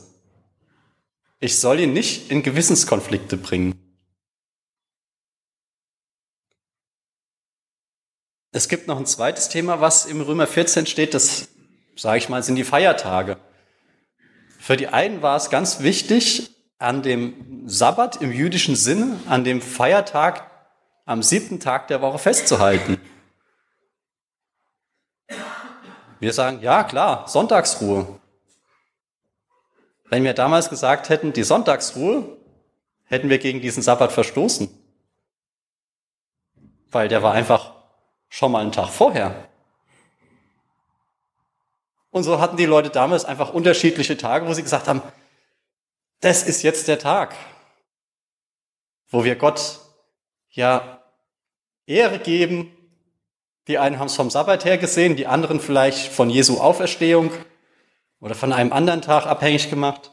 Ich 1.40 1.58
soll 1.58 1.80
ihn 1.80 1.94
nicht 1.94 2.30
in 2.30 2.42
Gewissenskonflikte 2.42 3.38
bringen. 3.38 3.80
Es 8.52 8.68
gibt 8.68 8.86
noch 8.86 8.98
ein 8.98 9.06
zweites 9.06 9.48
Thema, 9.48 9.80
was 9.80 10.04
im 10.04 10.20
Römer 10.20 10.46
14 10.46 10.84
steht, 10.84 11.14
das, 11.14 11.48
sage 11.96 12.18
ich 12.18 12.28
mal, 12.28 12.42
sind 12.42 12.56
die 12.56 12.64
Feiertage. 12.64 13.38
Für 14.58 14.76
die 14.76 14.88
einen 14.88 15.22
war 15.22 15.38
es 15.38 15.48
ganz 15.48 15.80
wichtig, 15.80 16.50
an 16.76 17.02
dem 17.02 17.66
Sabbat 17.66 18.20
im 18.20 18.32
jüdischen 18.32 18.76
Sinne, 18.76 19.18
an 19.24 19.44
dem 19.44 19.62
Feiertag 19.62 20.55
am 21.06 21.22
siebten 21.22 21.60
Tag 21.60 21.88
der 21.88 22.02
Woche 22.02 22.18
festzuhalten. 22.18 23.00
Wir 26.18 26.32
sagen, 26.32 26.60
ja 26.60 26.84
klar, 26.84 27.28
Sonntagsruhe. 27.28 28.20
Wenn 30.08 30.24
wir 30.24 30.34
damals 30.34 30.68
gesagt 30.68 31.08
hätten, 31.08 31.32
die 31.32 31.44
Sonntagsruhe, 31.44 32.36
hätten 33.04 33.30
wir 33.30 33.38
gegen 33.38 33.60
diesen 33.60 33.82
Sabbat 33.82 34.12
verstoßen. 34.12 34.68
Weil 36.90 37.08
der 37.08 37.22
war 37.22 37.32
einfach 37.32 37.74
schon 38.28 38.52
mal 38.52 38.62
einen 38.62 38.72
Tag 38.72 38.88
vorher. 38.88 39.48
Und 42.10 42.24
so 42.24 42.40
hatten 42.40 42.56
die 42.56 42.66
Leute 42.66 42.90
damals 42.90 43.24
einfach 43.24 43.52
unterschiedliche 43.52 44.16
Tage, 44.16 44.46
wo 44.46 44.54
sie 44.54 44.62
gesagt 44.62 44.88
haben, 44.88 45.02
das 46.20 46.42
ist 46.42 46.62
jetzt 46.62 46.88
der 46.88 46.98
Tag, 46.98 47.34
wo 49.08 49.22
wir 49.22 49.36
Gott 49.36 49.80
ja 50.50 50.95
Ehre 51.86 52.18
geben. 52.18 52.72
Die 53.68 53.78
einen 53.78 53.98
haben 53.98 54.06
es 54.06 54.14
vom 54.14 54.30
Sabbat 54.30 54.64
her 54.64 54.78
gesehen, 54.78 55.16
die 55.16 55.26
anderen 55.26 55.60
vielleicht 55.60 56.12
von 56.12 56.30
Jesu 56.30 56.58
Auferstehung 56.58 57.32
oder 58.20 58.34
von 58.34 58.52
einem 58.52 58.72
anderen 58.72 59.02
Tag 59.02 59.26
abhängig 59.26 59.70
gemacht. 59.70 60.12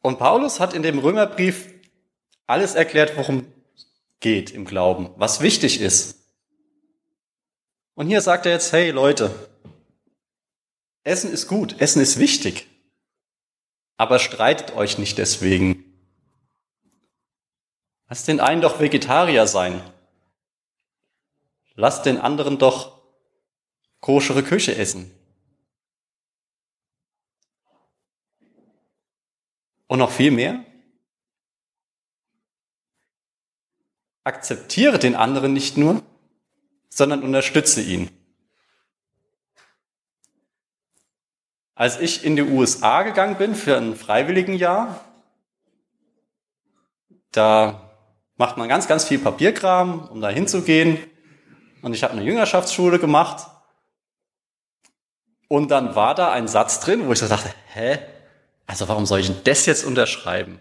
Und 0.00 0.18
Paulus 0.18 0.60
hat 0.60 0.74
in 0.74 0.82
dem 0.82 0.98
Römerbrief 0.98 1.72
alles 2.46 2.74
erklärt, 2.74 3.16
worum 3.16 3.46
geht 4.20 4.50
im 4.50 4.64
Glauben, 4.64 5.10
was 5.16 5.40
wichtig 5.40 5.80
ist. 5.80 6.18
Und 7.94 8.06
hier 8.06 8.20
sagt 8.20 8.46
er 8.46 8.52
jetzt, 8.52 8.72
hey 8.72 8.90
Leute, 8.90 9.34
Essen 11.02 11.32
ist 11.32 11.48
gut, 11.48 11.80
Essen 11.80 12.00
ist 12.00 12.18
wichtig, 12.18 12.68
aber 13.96 14.18
streitet 14.18 14.76
euch 14.76 14.98
nicht 14.98 15.18
deswegen. 15.18 15.87
Lasst 18.08 18.26
den 18.26 18.40
einen 18.40 18.62
doch 18.62 18.80
Vegetarier 18.80 19.46
sein. 19.46 19.82
Lasst 21.74 22.06
den 22.06 22.18
anderen 22.18 22.58
doch 22.58 23.02
koschere 24.00 24.42
Küche 24.42 24.74
essen. 24.74 25.14
Und 29.86 29.98
noch 29.98 30.10
viel 30.10 30.30
mehr? 30.30 30.64
Akzeptiere 34.24 34.98
den 34.98 35.14
anderen 35.14 35.52
nicht 35.52 35.76
nur, 35.76 36.02
sondern 36.88 37.22
unterstütze 37.22 37.80
ihn. 37.80 38.10
Als 41.74 42.00
ich 42.00 42.24
in 42.24 42.36
die 42.36 42.42
USA 42.42 43.02
gegangen 43.02 43.38
bin 43.38 43.54
für 43.54 43.76
ein 43.76 43.94
Freiwilligenjahr, 43.94 45.04
da 47.30 47.87
macht 48.38 48.56
man 48.56 48.68
ganz, 48.68 48.88
ganz 48.88 49.04
viel 49.04 49.18
Papierkram, 49.18 50.08
um 50.08 50.20
da 50.20 50.30
hinzugehen. 50.30 50.98
Und 51.82 51.92
ich 51.92 52.02
habe 52.02 52.14
eine 52.14 52.22
Jüngerschaftsschule 52.22 52.98
gemacht. 52.98 53.46
Und 55.48 55.70
dann 55.70 55.94
war 55.94 56.14
da 56.14 56.32
ein 56.32 56.48
Satz 56.48 56.80
drin, 56.80 57.06
wo 57.06 57.12
ich 57.12 57.18
so 57.18 57.28
dachte, 57.28 57.50
hä? 57.74 57.98
Also 58.66 58.88
warum 58.88 59.06
soll 59.06 59.20
ich 59.20 59.26
denn 59.26 59.40
das 59.44 59.66
jetzt 59.66 59.84
unterschreiben? 59.84 60.60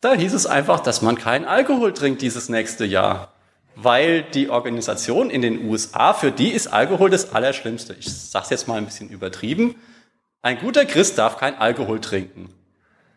Da 0.00 0.14
hieß 0.14 0.32
es 0.32 0.46
einfach, 0.46 0.80
dass 0.80 1.02
man 1.02 1.16
keinen 1.16 1.44
Alkohol 1.44 1.92
trinkt 1.92 2.22
dieses 2.22 2.48
nächste 2.48 2.84
Jahr. 2.84 3.32
Weil 3.74 4.22
die 4.22 4.50
Organisation 4.50 5.30
in 5.30 5.42
den 5.42 5.68
USA, 5.68 6.12
für 6.12 6.30
die 6.30 6.50
ist 6.50 6.66
Alkohol 6.66 7.10
das 7.10 7.32
Allerschlimmste. 7.32 7.94
Ich 7.94 8.12
sage 8.12 8.44
es 8.44 8.50
jetzt 8.50 8.68
mal 8.68 8.78
ein 8.78 8.84
bisschen 8.84 9.08
übertrieben. 9.08 9.76
Ein 10.42 10.58
guter 10.58 10.84
Christ 10.84 11.18
darf 11.18 11.36
kein 11.36 11.56
Alkohol 11.56 12.00
trinken. 12.00 12.52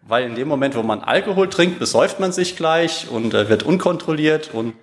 Weil 0.07 0.25
in 0.25 0.35
dem 0.35 0.47
Moment, 0.47 0.75
wo 0.75 0.83
man 0.83 1.01
Alkohol 1.01 1.49
trinkt, 1.49 1.79
besäuft 1.79 2.19
man 2.19 2.31
sich 2.31 2.55
gleich 2.55 3.09
und 3.09 3.33
äh, 3.33 3.49
wird 3.49 3.63
unkontrolliert 3.63 4.53
und 4.53 4.75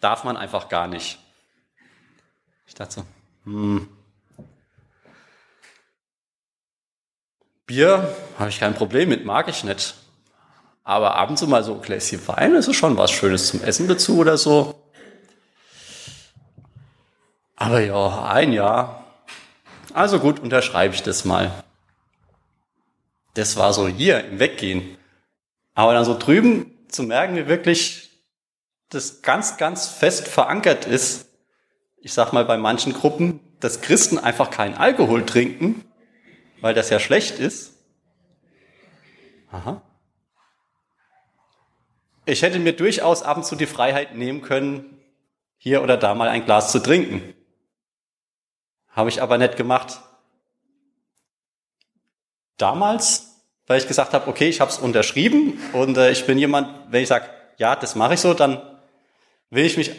darf 0.00 0.24
man 0.24 0.38
einfach 0.38 0.70
gar 0.70 0.86
nicht. 0.86 1.18
Ich 2.66 2.74
dachte 2.74 2.94
so, 2.94 3.02
hm. 3.44 3.88
Bier 7.66 8.16
habe 8.38 8.48
ich 8.48 8.58
kein 8.58 8.74
Problem 8.74 9.10
mit, 9.10 9.26
mag 9.26 9.48
ich 9.48 9.64
nicht. 9.64 9.94
Aber 10.82 11.14
ab 11.16 11.28
und 11.28 11.36
zu 11.36 11.46
mal 11.46 11.62
so 11.62 11.74
ein 11.74 11.82
Gläschen 11.82 12.26
Wein 12.26 12.54
ist 12.54 12.74
schon 12.74 12.96
was 12.96 13.10
Schönes 13.10 13.48
zum 13.48 13.62
Essen 13.62 13.86
dazu 13.86 14.16
oder 14.16 14.38
so. 14.38 14.82
Aber 17.54 17.80
ja, 17.80 18.24
ein 18.30 18.54
Jahr. 18.54 19.04
Also 19.92 20.18
gut, 20.20 20.40
unterschreibe 20.40 20.94
ich 20.94 21.02
das 21.02 21.26
mal. 21.26 21.52
Das 23.34 23.56
war 23.56 23.72
so 23.72 23.88
hier 23.88 24.24
im 24.24 24.38
Weggehen. 24.38 24.96
Aber 25.74 25.94
dann 25.94 26.04
so 26.04 26.18
drüben 26.18 26.76
zu 26.88 27.02
merken, 27.02 27.36
wie 27.36 27.46
wirklich 27.46 28.10
das 28.88 29.22
ganz, 29.22 29.56
ganz 29.56 29.88
fest 29.88 30.26
verankert 30.26 30.86
ist, 30.86 31.28
ich 31.96 32.12
sag 32.12 32.32
mal 32.32 32.44
bei 32.44 32.56
manchen 32.56 32.92
Gruppen, 32.92 33.40
dass 33.60 33.82
Christen 33.82 34.18
einfach 34.18 34.50
keinen 34.50 34.74
Alkohol 34.74 35.24
trinken, 35.24 35.84
weil 36.60 36.74
das 36.74 36.90
ja 36.90 36.98
schlecht 36.98 37.38
ist. 37.38 37.74
Aha. 39.52 39.82
Ich 42.26 42.42
hätte 42.42 42.58
mir 42.58 42.72
durchaus 42.72 43.22
ab 43.22 43.38
und 43.38 43.44
zu 43.44 43.56
die 43.56 43.66
Freiheit 43.66 44.14
nehmen 44.14 44.42
können, 44.42 44.98
hier 45.56 45.82
oder 45.82 45.96
da 45.96 46.14
mal 46.14 46.28
ein 46.28 46.44
Glas 46.44 46.72
zu 46.72 46.78
trinken. 46.78 47.34
Habe 48.88 49.08
ich 49.08 49.22
aber 49.22 49.38
nicht 49.38 49.56
gemacht. 49.56 50.00
Damals, 52.60 53.42
weil 53.66 53.80
ich 53.80 53.88
gesagt 53.88 54.12
habe, 54.12 54.28
okay, 54.28 54.48
ich 54.48 54.60
habe 54.60 54.70
es 54.70 54.78
unterschrieben 54.78 55.58
und 55.72 55.96
äh, 55.96 56.10
ich 56.10 56.26
bin 56.26 56.36
jemand, 56.36 56.92
wenn 56.92 57.02
ich 57.02 57.08
sage, 57.08 57.24
ja, 57.56 57.74
das 57.74 57.94
mache 57.94 58.14
ich 58.14 58.20
so, 58.20 58.34
dann 58.34 58.60
will 59.48 59.64
ich 59.64 59.78
mich 59.78 59.92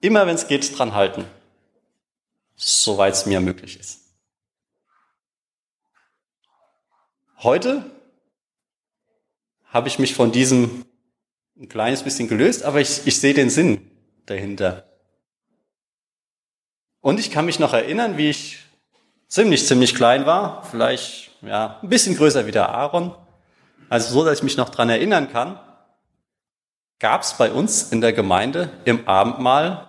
immer, 0.00 0.26
wenn 0.26 0.34
es 0.34 0.48
geht, 0.48 0.78
dran 0.78 0.94
halten, 0.94 1.26
soweit 2.56 3.12
es 3.12 3.26
mir 3.26 3.40
möglich 3.40 3.78
ist. 3.78 4.00
Heute 7.38 7.84
habe 9.66 9.88
ich 9.88 9.98
mich 9.98 10.14
von 10.14 10.32
diesem 10.32 10.86
ein 11.58 11.68
kleines 11.68 12.02
bisschen 12.02 12.26
gelöst, 12.26 12.62
aber 12.62 12.80
ich, 12.80 13.06
ich 13.06 13.20
sehe 13.20 13.34
den 13.34 13.50
Sinn 13.50 13.90
dahinter. 14.24 14.88
Und 17.00 17.20
ich 17.20 17.30
kann 17.30 17.44
mich 17.44 17.58
noch 17.58 17.74
erinnern, 17.74 18.16
wie 18.16 18.30
ich 18.30 18.60
ziemlich, 19.26 19.66
ziemlich 19.66 19.94
klein 19.94 20.24
war, 20.24 20.64
vielleicht 20.64 21.27
ja, 21.42 21.78
ein 21.82 21.88
bisschen 21.88 22.16
größer 22.16 22.46
wie 22.46 22.50
der 22.50 22.68
Aaron, 22.70 23.14
also 23.88 24.12
so, 24.12 24.24
dass 24.24 24.38
ich 24.38 24.44
mich 24.44 24.56
noch 24.56 24.68
dran 24.68 24.90
erinnern 24.90 25.30
kann, 25.30 25.58
gab 26.98 27.22
es 27.22 27.34
bei 27.34 27.52
uns 27.52 27.92
in 27.92 28.00
der 28.00 28.12
Gemeinde 28.12 28.70
im 28.84 29.06
Abendmahl 29.08 29.88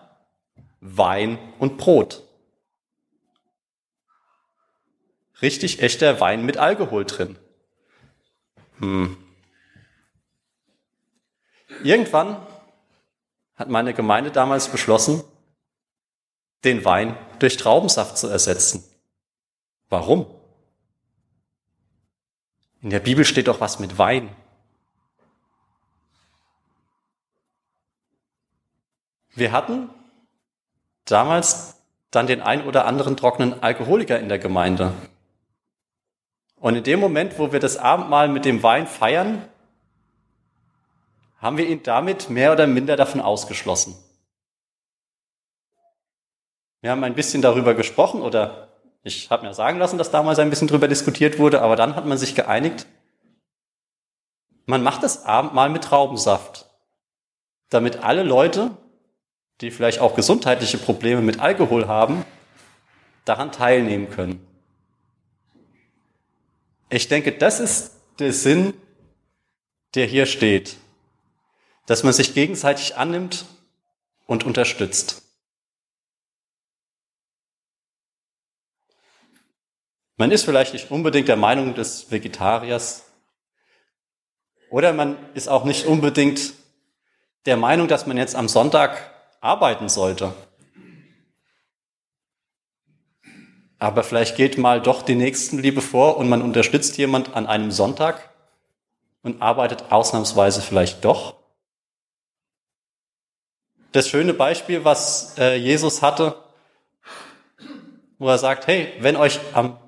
Wein 0.79 1.37
und 1.59 1.77
Brot. 1.77 2.23
Richtig 5.41 5.81
echter 5.81 6.19
Wein 6.19 6.45
mit 6.45 6.57
Alkohol 6.57 7.05
drin. 7.05 7.37
Hm, 8.79 9.17
Irgendwann 11.83 12.37
hat 13.55 13.69
meine 13.69 13.93
Gemeinde 13.93 14.31
damals 14.31 14.69
beschlossen, 14.69 15.23
den 16.63 16.83
Wein 16.83 17.15
durch 17.39 17.57
Traubensaft 17.57 18.17
zu 18.17 18.27
ersetzen. 18.27 18.83
Warum? 19.89 20.25
In 22.81 22.89
der 22.89 22.99
Bibel 22.99 23.25
steht 23.25 23.47
doch 23.47 23.59
was 23.59 23.79
mit 23.79 23.97
Wein. 23.97 24.29
Wir 29.35 29.51
hatten 29.51 29.89
damals 31.05 31.75
dann 32.11 32.27
den 32.27 32.41
ein 32.41 32.65
oder 32.65 32.85
anderen 32.85 33.17
trockenen 33.17 33.61
Alkoholiker 33.61 34.19
in 34.19 34.29
der 34.29 34.39
Gemeinde. 34.39 34.93
Und 36.55 36.75
in 36.75 36.83
dem 36.83 36.99
Moment, 36.99 37.37
wo 37.37 37.51
wir 37.51 37.59
das 37.59 37.77
Abendmahl 37.77 38.27
mit 38.27 38.45
dem 38.45 38.63
Wein 38.63 38.87
feiern, 38.87 39.47
haben 41.37 41.57
wir 41.57 41.67
ihn 41.67 41.83
damit 41.83 42.29
mehr 42.29 42.51
oder 42.51 42.67
minder 42.67 42.97
davon 42.97 43.21
ausgeschlossen. 43.21 43.95
Wir 46.81 46.91
haben 46.91 47.03
ein 47.03 47.15
bisschen 47.15 47.41
darüber 47.41 47.75
gesprochen 47.75 48.21
oder 48.21 48.68
ich 49.03 49.29
habe 49.29 49.45
mir 49.45 49.53
sagen 49.53 49.79
lassen, 49.79 49.97
dass 49.97 50.11
damals 50.11 50.39
ein 50.39 50.49
bisschen 50.49 50.67
darüber 50.67 50.87
diskutiert 50.87 51.39
wurde, 51.39 51.61
aber 51.61 51.75
dann 51.75 51.95
hat 51.95 52.05
man 52.05 52.17
sich 52.17 52.35
geeinigt, 52.35 52.85
man 54.65 54.83
macht 54.83 55.03
das 55.03 55.25
Abendmahl 55.25 55.69
mit 55.69 55.83
Traubensaft, 55.83 56.69
damit 57.69 58.03
alle 58.03 58.23
Leute 58.23 58.71
die 59.61 59.71
vielleicht 59.71 59.99
auch 59.99 60.15
gesundheitliche 60.15 60.77
Probleme 60.77 61.21
mit 61.21 61.39
Alkohol 61.39 61.87
haben, 61.87 62.25
daran 63.25 63.51
teilnehmen 63.51 64.09
können. 64.09 64.45
Ich 66.89 67.07
denke, 67.07 67.31
das 67.33 67.59
ist 67.59 67.91
der 68.19 68.33
Sinn, 68.33 68.73
der 69.95 70.05
hier 70.05 70.25
steht, 70.25 70.77
dass 71.85 72.03
man 72.03 72.13
sich 72.13 72.33
gegenseitig 72.33 72.95
annimmt 72.95 73.45
und 74.25 74.43
unterstützt. 74.43 75.23
Man 80.19 80.31
ist 80.31 80.43
vielleicht 80.43 80.73
nicht 80.73 80.91
unbedingt 80.91 81.29
der 81.29 81.37
Meinung 81.37 81.75
des 81.75 82.11
Vegetariers 82.11 83.05
oder 84.69 84.91
man 84.91 85.15
ist 85.33 85.47
auch 85.47 85.63
nicht 85.63 85.85
unbedingt 85.85 86.55
der 87.45 87.55
Meinung, 87.55 87.87
dass 87.87 88.05
man 88.05 88.17
jetzt 88.17 88.35
am 88.35 88.49
Sonntag 88.49 89.13
arbeiten 89.39 89.87
sollte. 89.87 90.33
Aber 93.77 94.03
vielleicht 94.03 94.35
geht 94.35 94.57
mal 94.57 94.81
doch 94.81 95.03
die 95.03 95.15
Nächstenliebe 95.15 95.79
vor 95.79 96.17
und 96.17 96.27
man 96.27 96.41
unterstützt 96.41 96.97
jemand 96.97 97.33
an 97.33 97.47
einem 97.47 97.71
Sonntag 97.71 98.29
und 99.23 99.41
arbeitet 99.41 99.85
ausnahmsweise 99.89 100.61
vielleicht 100.61 101.05
doch. 101.05 101.37
Das 103.93 104.09
schöne 104.09 104.33
Beispiel, 104.33 104.83
was 104.83 105.37
äh, 105.37 105.55
Jesus 105.55 106.01
hatte, 106.01 106.35
wo 108.17 108.27
er 108.27 108.37
sagt, 108.37 108.67
hey, 108.67 108.91
wenn 108.99 109.15
euch 109.15 109.39
am 109.53 109.79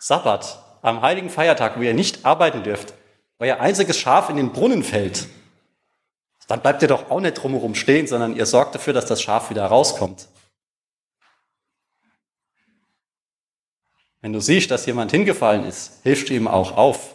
Sabbat, 0.00 0.64
am 0.80 1.02
heiligen 1.02 1.28
Feiertag, 1.28 1.76
wo 1.78 1.82
ihr 1.82 1.92
nicht 1.92 2.24
arbeiten 2.24 2.62
dürft, 2.62 2.94
euer 3.38 3.60
einziges 3.60 3.98
Schaf 3.98 4.30
in 4.30 4.36
den 4.36 4.50
Brunnen 4.50 4.82
fällt, 4.82 5.28
dann 6.48 6.62
bleibt 6.62 6.80
ihr 6.80 6.88
doch 6.88 7.10
auch 7.10 7.20
nicht 7.20 7.34
drumherum 7.34 7.74
stehen, 7.74 8.06
sondern 8.06 8.34
ihr 8.34 8.46
sorgt 8.46 8.74
dafür, 8.74 8.94
dass 8.94 9.04
das 9.04 9.22
Schaf 9.22 9.50
wieder 9.50 9.66
rauskommt. 9.66 10.28
Wenn 14.22 14.32
du 14.32 14.40
siehst, 14.40 14.70
dass 14.70 14.86
jemand 14.86 15.10
hingefallen 15.10 15.64
ist, 15.64 16.02
hilfst 16.02 16.30
du 16.30 16.34
ihm 16.34 16.48
auch 16.48 16.76
auf. 16.76 17.14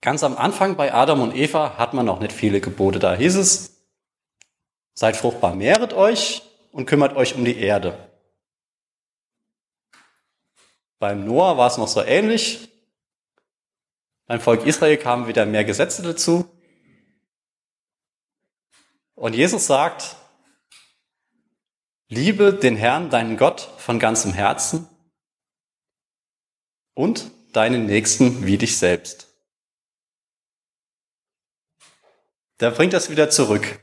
Ganz 0.00 0.22
am 0.22 0.36
Anfang 0.36 0.76
bei 0.76 0.92
Adam 0.92 1.20
und 1.20 1.34
Eva 1.34 1.78
hat 1.78 1.94
man 1.94 2.04
noch 2.04 2.20
nicht 2.20 2.32
viele 2.32 2.60
Gebote. 2.60 2.98
Da 2.98 3.14
hieß 3.14 3.36
es, 3.36 3.75
seid 4.96 5.16
fruchtbar, 5.16 5.54
mehret 5.54 5.92
euch 5.92 6.42
und 6.72 6.86
kümmert 6.86 7.14
euch 7.14 7.34
um 7.34 7.44
die 7.44 7.58
Erde. 7.58 8.10
Beim 10.98 11.24
Noah 11.24 11.58
war 11.58 11.68
es 11.70 11.76
noch 11.76 11.88
so 11.88 12.02
ähnlich. 12.02 12.70
Beim 14.26 14.40
Volk 14.40 14.64
Israel 14.64 14.96
kamen 14.96 15.28
wieder 15.28 15.46
mehr 15.46 15.64
Gesetze 15.64 16.02
dazu. 16.02 16.50
Und 19.14 19.34
Jesus 19.34 19.66
sagt, 19.66 20.16
liebe 22.08 22.54
den 22.54 22.76
Herrn, 22.76 23.10
deinen 23.10 23.36
Gott, 23.36 23.60
von 23.78 23.98
ganzem 23.98 24.32
Herzen 24.32 24.88
und 26.94 27.30
deinen 27.52 27.86
Nächsten 27.86 28.46
wie 28.46 28.58
dich 28.58 28.78
selbst. 28.78 29.28
Da 32.58 32.70
bringt 32.70 32.94
das 32.94 33.10
wieder 33.10 33.28
zurück. 33.28 33.78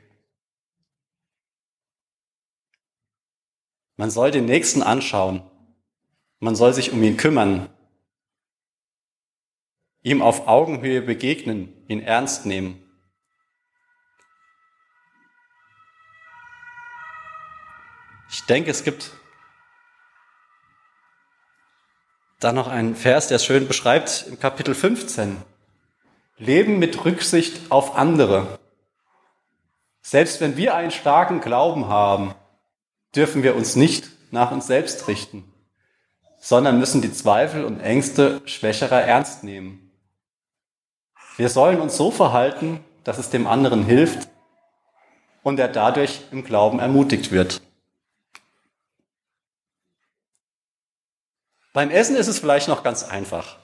Man 3.95 4.10
soll 4.10 4.32
den 4.32 4.45
Nächsten 4.45 4.82
anschauen. 4.82 5.43
Man 6.39 6.56
soll 6.56 6.73
sich 6.73 6.91
um 6.91 7.01
ihn 7.03 7.17
kümmern. 7.17 7.69
Ihm 10.01 10.21
auf 10.21 10.47
Augenhöhe 10.47 11.01
begegnen, 11.01 11.73
ihn 11.88 12.01
ernst 12.01 12.45
nehmen. 12.45 12.79
Ich 18.29 18.45
denke, 18.45 18.71
es 18.71 18.84
gibt 18.84 19.12
da 22.39 22.51
noch 22.51 22.67
einen 22.67 22.95
Vers, 22.95 23.27
der 23.27 23.36
es 23.36 23.45
schön 23.45 23.67
beschreibt 23.67 24.25
im 24.27 24.39
Kapitel 24.39 24.75
15. 24.75 25.41
Leben 26.38 26.79
mit 26.79 27.06
Rücksicht 27.06 27.71
auf 27.71 27.95
andere. 27.95 28.60
Selbst 30.01 30.41
wenn 30.41 30.58
wir 30.58 30.75
einen 30.75 30.91
starken 30.91 31.39
Glauben 31.39 31.88
haben, 31.88 32.36
dürfen 33.15 33.43
wir 33.43 33.56
uns 33.56 33.76
nicht 33.76 34.10
nach 34.32 34.52
uns 34.52 34.67
selbst 34.67 35.08
richten, 35.08 35.52
sondern 36.39 36.80
müssen 36.80 37.02
die 37.02 37.13
Zweifel 37.13 37.63
und 37.65 37.80
Ängste 37.80 38.41
Schwächerer 38.45 39.02
ernst 39.02 39.43
nehmen. 39.43 39.91
Wir 41.38 41.49
sollen 41.49 41.80
uns 41.80 41.97
so 41.97 42.12
verhalten, 42.12 42.84
dass 43.04 43.17
es 43.17 43.30
dem 43.30 43.47
anderen 43.47 43.84
hilft 43.84 44.28
und 45.41 45.60
er 45.60 45.67
dadurch 45.67 46.21
im 46.32 46.43
Glauben 46.43 46.80
ermutigt 46.80 47.32
wird. 47.32 47.62
Beim 51.73 51.89
Essen 51.89 52.15
ist 52.15 52.28
es 52.28 52.39
vielleicht 52.39 52.67
noch 52.67 52.84
ganz 52.84 53.04
einfach. 53.04 53.58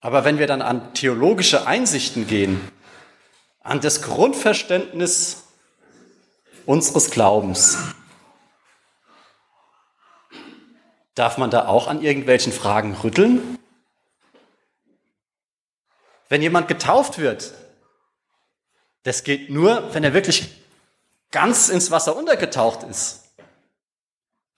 Aber 0.00 0.24
wenn 0.24 0.38
wir 0.38 0.46
dann 0.46 0.62
an 0.62 0.92
theologische 0.92 1.66
Einsichten 1.66 2.26
gehen, 2.26 2.60
an 3.60 3.80
das 3.80 4.02
Grundverständnis 4.02 5.45
unseres 6.66 7.10
Glaubens. 7.10 7.78
Darf 11.14 11.38
man 11.38 11.50
da 11.50 11.66
auch 11.66 11.88
an 11.88 12.02
irgendwelchen 12.02 12.52
Fragen 12.52 12.94
rütteln? 12.94 13.58
Wenn 16.28 16.42
jemand 16.42 16.68
getauft 16.68 17.18
wird, 17.18 17.54
das 19.04 19.24
geht 19.24 19.48
nur, 19.48 19.94
wenn 19.94 20.04
er 20.04 20.12
wirklich 20.12 20.50
ganz 21.30 21.68
ins 21.68 21.90
Wasser 21.90 22.16
untergetaucht 22.16 22.82
ist. 22.82 23.22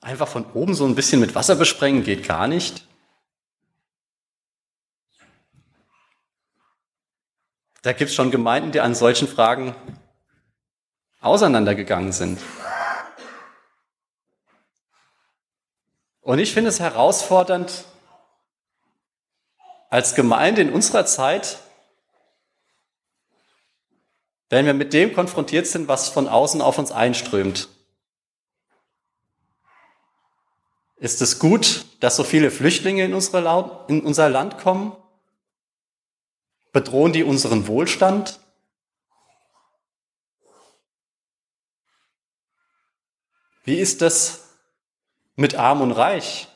Einfach 0.01 0.29
von 0.29 0.51
oben 0.53 0.75
so 0.75 0.87
ein 0.87 0.95
bisschen 0.95 1.21
mit 1.21 1.35
Wasser 1.35 1.57
besprengen 1.57 2.05
geht 2.05 2.27
gar 2.27 2.49
nicht. 2.49 2.87
Da 7.83 7.93
gibt 7.93 8.11
es 8.11 8.15
schon 8.15 8.31
Gemeinden, 8.31 8.73
die 8.73 8.81
an 8.81 8.95
solchen 8.95 9.29
Fragen 9.29 9.75
auseinandergegangen 11.21 12.13
sind. 12.13 12.39
Und 16.21 16.39
ich 16.39 16.53
finde 16.53 16.69
es 16.69 16.79
herausfordernd, 16.79 17.85
als 19.91 20.15
Gemeinde 20.15 20.61
in 20.61 20.73
unserer 20.73 21.07
Zeit, 21.07 21.59
wenn 24.51 24.67
wir 24.67 24.75
mit 24.75 24.93
dem 24.93 25.15
konfrontiert 25.15 25.67
sind, 25.67 25.89
was 25.89 26.09
von 26.09 26.29
außen 26.29 26.61
auf 26.61 26.79
uns 26.79 26.93
einströmt. 26.93 27.69
Ist 30.97 31.23
es 31.23 31.39
gut, 31.39 31.85
dass 32.01 32.17
so 32.17 32.25
viele 32.25 32.51
Flüchtlinge 32.51 33.05
in, 33.05 33.15
unser 33.15 34.29
Land 34.29 34.59
kommen? 34.59 34.97
Bedrohen 36.73 37.13
die 37.13 37.25
unseren 37.25 37.67
Wohlstand? 37.67 38.41
Wie 43.69 43.77
ist 43.77 44.01
das 44.01 44.49
mit 45.37 45.55
Arm 45.55 45.83
und 45.83 45.93
Reich? 45.93 46.49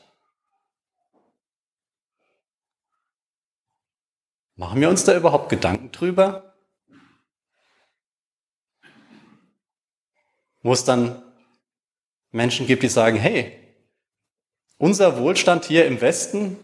Machen 4.55 4.81
wir 4.81 4.89
uns 4.89 5.03
da 5.03 5.15
überhaupt 5.15 5.49
Gedanken 5.49 5.91
drüber? 5.91 6.55
Wo 10.63 10.73
es 10.73 10.85
dann 10.85 11.21
Menschen 12.31 12.65
gibt, 12.65 12.81
die 12.81 12.87
sagen, 12.87 13.17
hey, 13.17 13.59
unser 14.79 15.19
Wohlstand 15.19 15.65
hier 15.65 15.85
im 15.85 16.01
Westen 16.01 16.57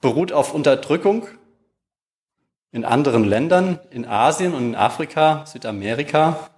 beruht 0.00 0.32
auf 0.32 0.54
Unterdrückung 0.54 1.28
in 2.72 2.84
anderen 2.84 3.22
Ländern, 3.22 3.78
in 3.90 4.06
Asien 4.06 4.54
und 4.54 4.70
in 4.70 4.74
Afrika, 4.74 5.46
Südamerika? 5.46 6.50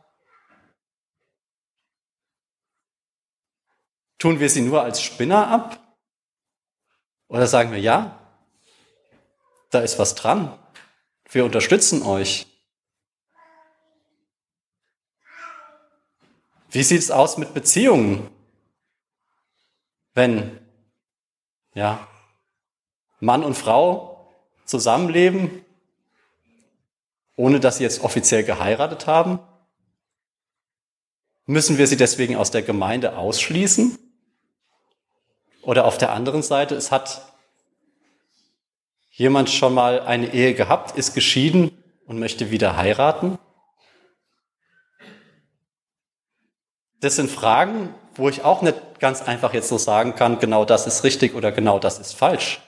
Tun 4.19 4.41
wir 4.41 4.51
sie 4.51 4.63
nur 4.63 4.83
als 4.83 5.01
Spinner 5.01 5.49
ab? 5.49 5.97
Oder 7.29 7.47
sagen 7.47 7.73
wir, 7.73 7.81
ja, 7.81 8.19
da 9.71 9.81
ist 9.81 9.99
was 9.99 10.15
dran. 10.15 10.59
Wir 11.31 11.45
unterstützen 11.45 12.03
euch. 12.03 12.47
Wie 16.71 16.83
sieht 16.83 17.01
es 17.01 17.11
aus 17.11 17.39
mit 17.39 17.55
Beziehungen? 17.55 18.29
Wenn, 20.15 20.59
ja, 21.75 22.07
Mann 23.21 23.45
und 23.45 23.55
Frau 23.55 24.35
zusammenleben 24.65 25.65
ohne 27.39 27.61
dass 27.61 27.77
sie 27.77 27.85
jetzt 27.85 28.03
offiziell 28.03 28.43
geheiratet 28.43 29.07
haben? 29.07 29.39
Müssen 31.47 31.79
wir 31.79 31.87
sie 31.87 31.97
deswegen 31.97 32.37
aus 32.37 32.51
der 32.51 32.63
Gemeinde 32.63 33.17
ausschließen? 33.17 33.97
Oder 35.63 35.85
auf 35.85 35.99
der 35.99 36.13
anderen 36.13 36.43
Seite, 36.43 36.75
es 36.75 36.91
hat 36.91 37.23
jemand 39.11 39.51
schon 39.51 39.75
mal 39.75 40.01
eine 40.01 40.33
Ehe 40.33 40.55
gehabt, 40.55 40.97
ist 40.97 41.15
geschieden 41.15 41.71
und 42.07 42.19
möchte 42.19 42.51
wieder 42.51 42.77
heiraten? 42.77 43.39
Das 47.01 47.17
sind 47.17 47.31
Fragen, 47.31 47.95
wo 48.15 48.29
ich 48.29 48.45
auch 48.45 48.63
nicht 48.63 48.99
ganz 48.99 49.23
einfach 49.23 49.55
jetzt 49.55 49.69
so 49.69 49.79
sagen 49.79 50.15
kann, 50.15 50.39
genau 50.39 50.65
das 50.65 50.87
ist 50.87 51.05
richtig 51.05 51.35
oder 51.35 51.53
genau 51.53 51.79
das 51.79 51.99
ist 51.99 52.15
falsch. 52.15 52.61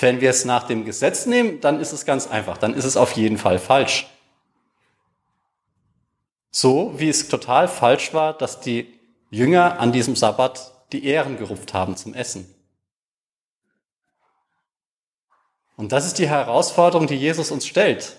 Wenn 0.00 0.20
wir 0.20 0.30
es 0.30 0.44
nach 0.44 0.64
dem 0.64 0.84
Gesetz 0.84 1.26
nehmen, 1.26 1.60
dann 1.60 1.80
ist 1.80 1.92
es 1.92 2.04
ganz 2.04 2.28
einfach, 2.28 2.58
dann 2.58 2.74
ist 2.74 2.84
es 2.84 2.96
auf 2.96 3.12
jeden 3.12 3.38
Fall 3.38 3.58
falsch. 3.58 4.06
So 6.60 6.92
wie 6.98 7.08
es 7.08 7.28
total 7.28 7.68
falsch 7.68 8.12
war, 8.14 8.36
dass 8.36 8.58
die 8.58 8.92
Jünger 9.30 9.78
an 9.78 9.92
diesem 9.92 10.16
Sabbat 10.16 10.72
die 10.90 11.04
Ehren 11.04 11.36
gerupft 11.36 11.72
haben 11.72 11.96
zum 11.96 12.14
Essen. 12.14 12.52
Und 15.76 15.92
das 15.92 16.04
ist 16.04 16.18
die 16.18 16.28
Herausforderung, 16.28 17.06
die 17.06 17.14
Jesus 17.14 17.52
uns 17.52 17.64
stellt. 17.64 18.16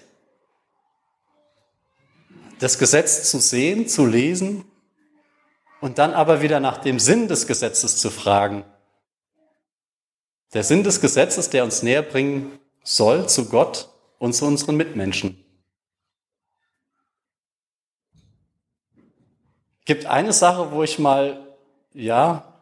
Das 2.60 2.80
Gesetz 2.80 3.30
zu 3.30 3.40
sehen, 3.40 3.90
zu 3.90 4.06
lesen 4.06 4.64
und 5.82 5.98
dann 5.98 6.14
aber 6.14 6.42
wieder 6.42 6.62
nach 6.62 6.78
dem 6.78 6.98
Sinn 6.98 7.28
des 7.28 7.46
Gesetzes 7.46 7.98
zu 7.98 8.10
fragen. 8.10 8.64
Der 10.54 10.64
Sinn 10.64 10.86
des 10.86 11.02
Gesetzes, 11.02 11.50
der 11.50 11.66
uns 11.66 11.84
näher 11.84 12.04
bringen 12.04 12.58
soll 12.86 13.28
zu 13.28 13.50
Gott 13.50 13.90
und 14.18 14.32
zu 14.32 14.46
unseren 14.46 14.78
Mitmenschen. 14.78 15.44
Gibt 19.90 20.06
eine 20.06 20.34
Sache, 20.34 20.70
wo 20.70 20.84
ich 20.84 21.00
mal, 21.00 21.48
ja, 21.96 22.54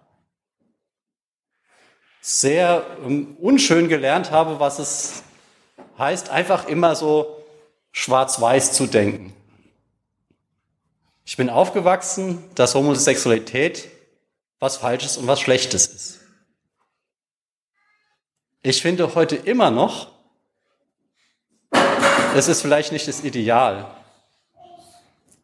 sehr 2.21 2.85
ähm, 3.03 3.35
unschön 3.41 3.89
gelernt 3.89 4.31
habe, 4.31 4.61
was 4.61 4.79
es 4.79 5.23
heißt, 5.97 6.29
einfach 6.29 6.69
immer 6.69 6.95
so 6.95 7.43
schwarz-weiß 7.91 8.71
zu 8.71 8.87
denken. 8.87 9.35
Ich 11.25 11.35
bin 11.35 11.49
aufgewachsen, 11.49 12.49
dass 12.55 12.75
Homosexualität 12.75 13.89
was 14.61 14.77
Falsches 14.77 15.17
und 15.17 15.27
was 15.27 15.41
Schlechtes 15.41 15.87
ist. 15.87 16.21
Ich 18.61 18.81
finde 18.81 19.15
heute 19.15 19.35
immer 19.35 19.69
noch, 19.69 20.13
es 22.37 22.47
ist 22.47 22.61
vielleicht 22.61 22.93
nicht 22.93 23.09
das 23.09 23.25
Ideal, 23.25 23.96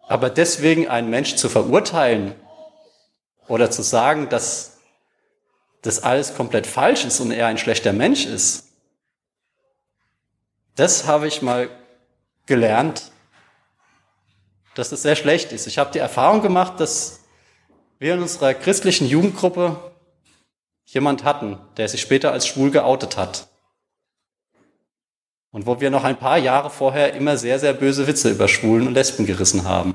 aber 0.07 0.29
deswegen 0.29 0.87
einen 0.87 1.09
Mensch 1.09 1.35
zu 1.35 1.49
verurteilen 1.49 2.35
oder 3.47 3.71
zu 3.71 3.81
sagen, 3.81 4.29
dass 4.29 4.77
das 5.81 6.03
alles 6.03 6.35
komplett 6.35 6.65
falsch 6.65 7.05
ist 7.05 7.19
und 7.19 7.31
er 7.31 7.47
ein 7.47 7.57
schlechter 7.57 7.93
Mensch 7.93 8.25
ist. 8.25 8.69
Das 10.75 11.05
habe 11.05 11.27
ich 11.27 11.41
mal 11.41 11.69
gelernt, 12.45 13.11
dass 14.75 14.89
das 14.89 15.03
sehr 15.03 15.15
schlecht 15.15 15.51
ist. 15.51 15.67
Ich 15.67 15.77
habe 15.77 15.91
die 15.91 15.99
Erfahrung 15.99 16.41
gemacht, 16.41 16.79
dass 16.79 17.19
wir 17.99 18.15
in 18.15 18.21
unserer 18.21 18.53
christlichen 18.53 19.07
Jugendgruppe 19.07 19.93
jemand 20.85 21.23
hatten, 21.23 21.59
der 21.77 21.87
sich 21.87 22.01
später 22.01 22.31
als 22.31 22.47
schwul 22.47 22.71
geoutet 22.71 23.17
hat. 23.17 23.47
Und 25.51 25.67
wo 25.67 25.79
wir 25.79 25.91
noch 25.91 26.03
ein 26.03 26.17
paar 26.17 26.39
Jahre 26.39 26.71
vorher 26.71 27.13
immer 27.13 27.37
sehr, 27.37 27.59
sehr 27.59 27.73
böse 27.73 28.07
Witze 28.07 28.31
über 28.31 28.47
Schwulen 28.47 28.87
und 28.87 28.93
Lesben 28.93 29.27
gerissen 29.27 29.65
haben. 29.65 29.92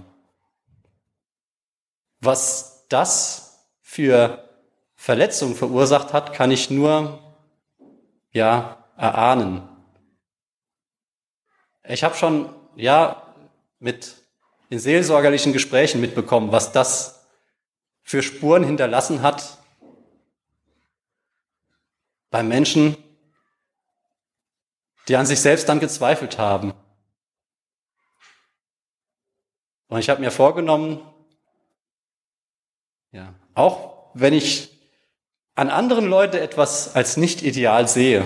Was 2.21 2.87
das 2.89 3.69
für 3.81 4.49
Verletzung 4.97 5.55
verursacht 5.55 6.13
hat, 6.13 6.33
kann 6.33 6.51
ich 6.51 6.71
nur 6.71 7.21
ja 8.33 8.85
erahnen. 8.97 9.69
Ich 11.85 12.05
habe 12.05 12.17
schon 12.17 12.55
ja 12.77 13.23
mit 13.79 14.17
in 14.71 14.79
seelsorgerlichen 14.79 15.53
Gesprächen 15.53 16.01
mitbekommen, 16.01 16.53
was 16.53 16.73
das 16.73 17.27
für 18.03 18.23
Spuren 18.23 18.65
hinterlassen 18.65 19.23
hat 19.23 19.59
bei 22.31 22.43
Menschen, 22.43 22.97
die 25.09 25.17
an 25.17 25.27
sich 25.27 25.41
selbst 25.41 25.69
dann 25.69 25.81
gezweifelt 25.81 26.39
haben. 26.39 26.75
Und 29.89 30.01
ich 30.01 30.11
habe 30.11 30.21
mir 30.21 30.31
vorgenommen, 30.31 31.01
ja, 33.13 33.35
auch 33.55 34.11
wenn 34.15 34.35
ich 34.35 34.71
an 35.55 35.71
anderen 35.71 36.07
Leuten 36.07 36.37
etwas 36.37 36.95
als 36.95 37.17
nicht 37.17 37.43
ideal 37.43 37.89
sehe, 37.89 38.25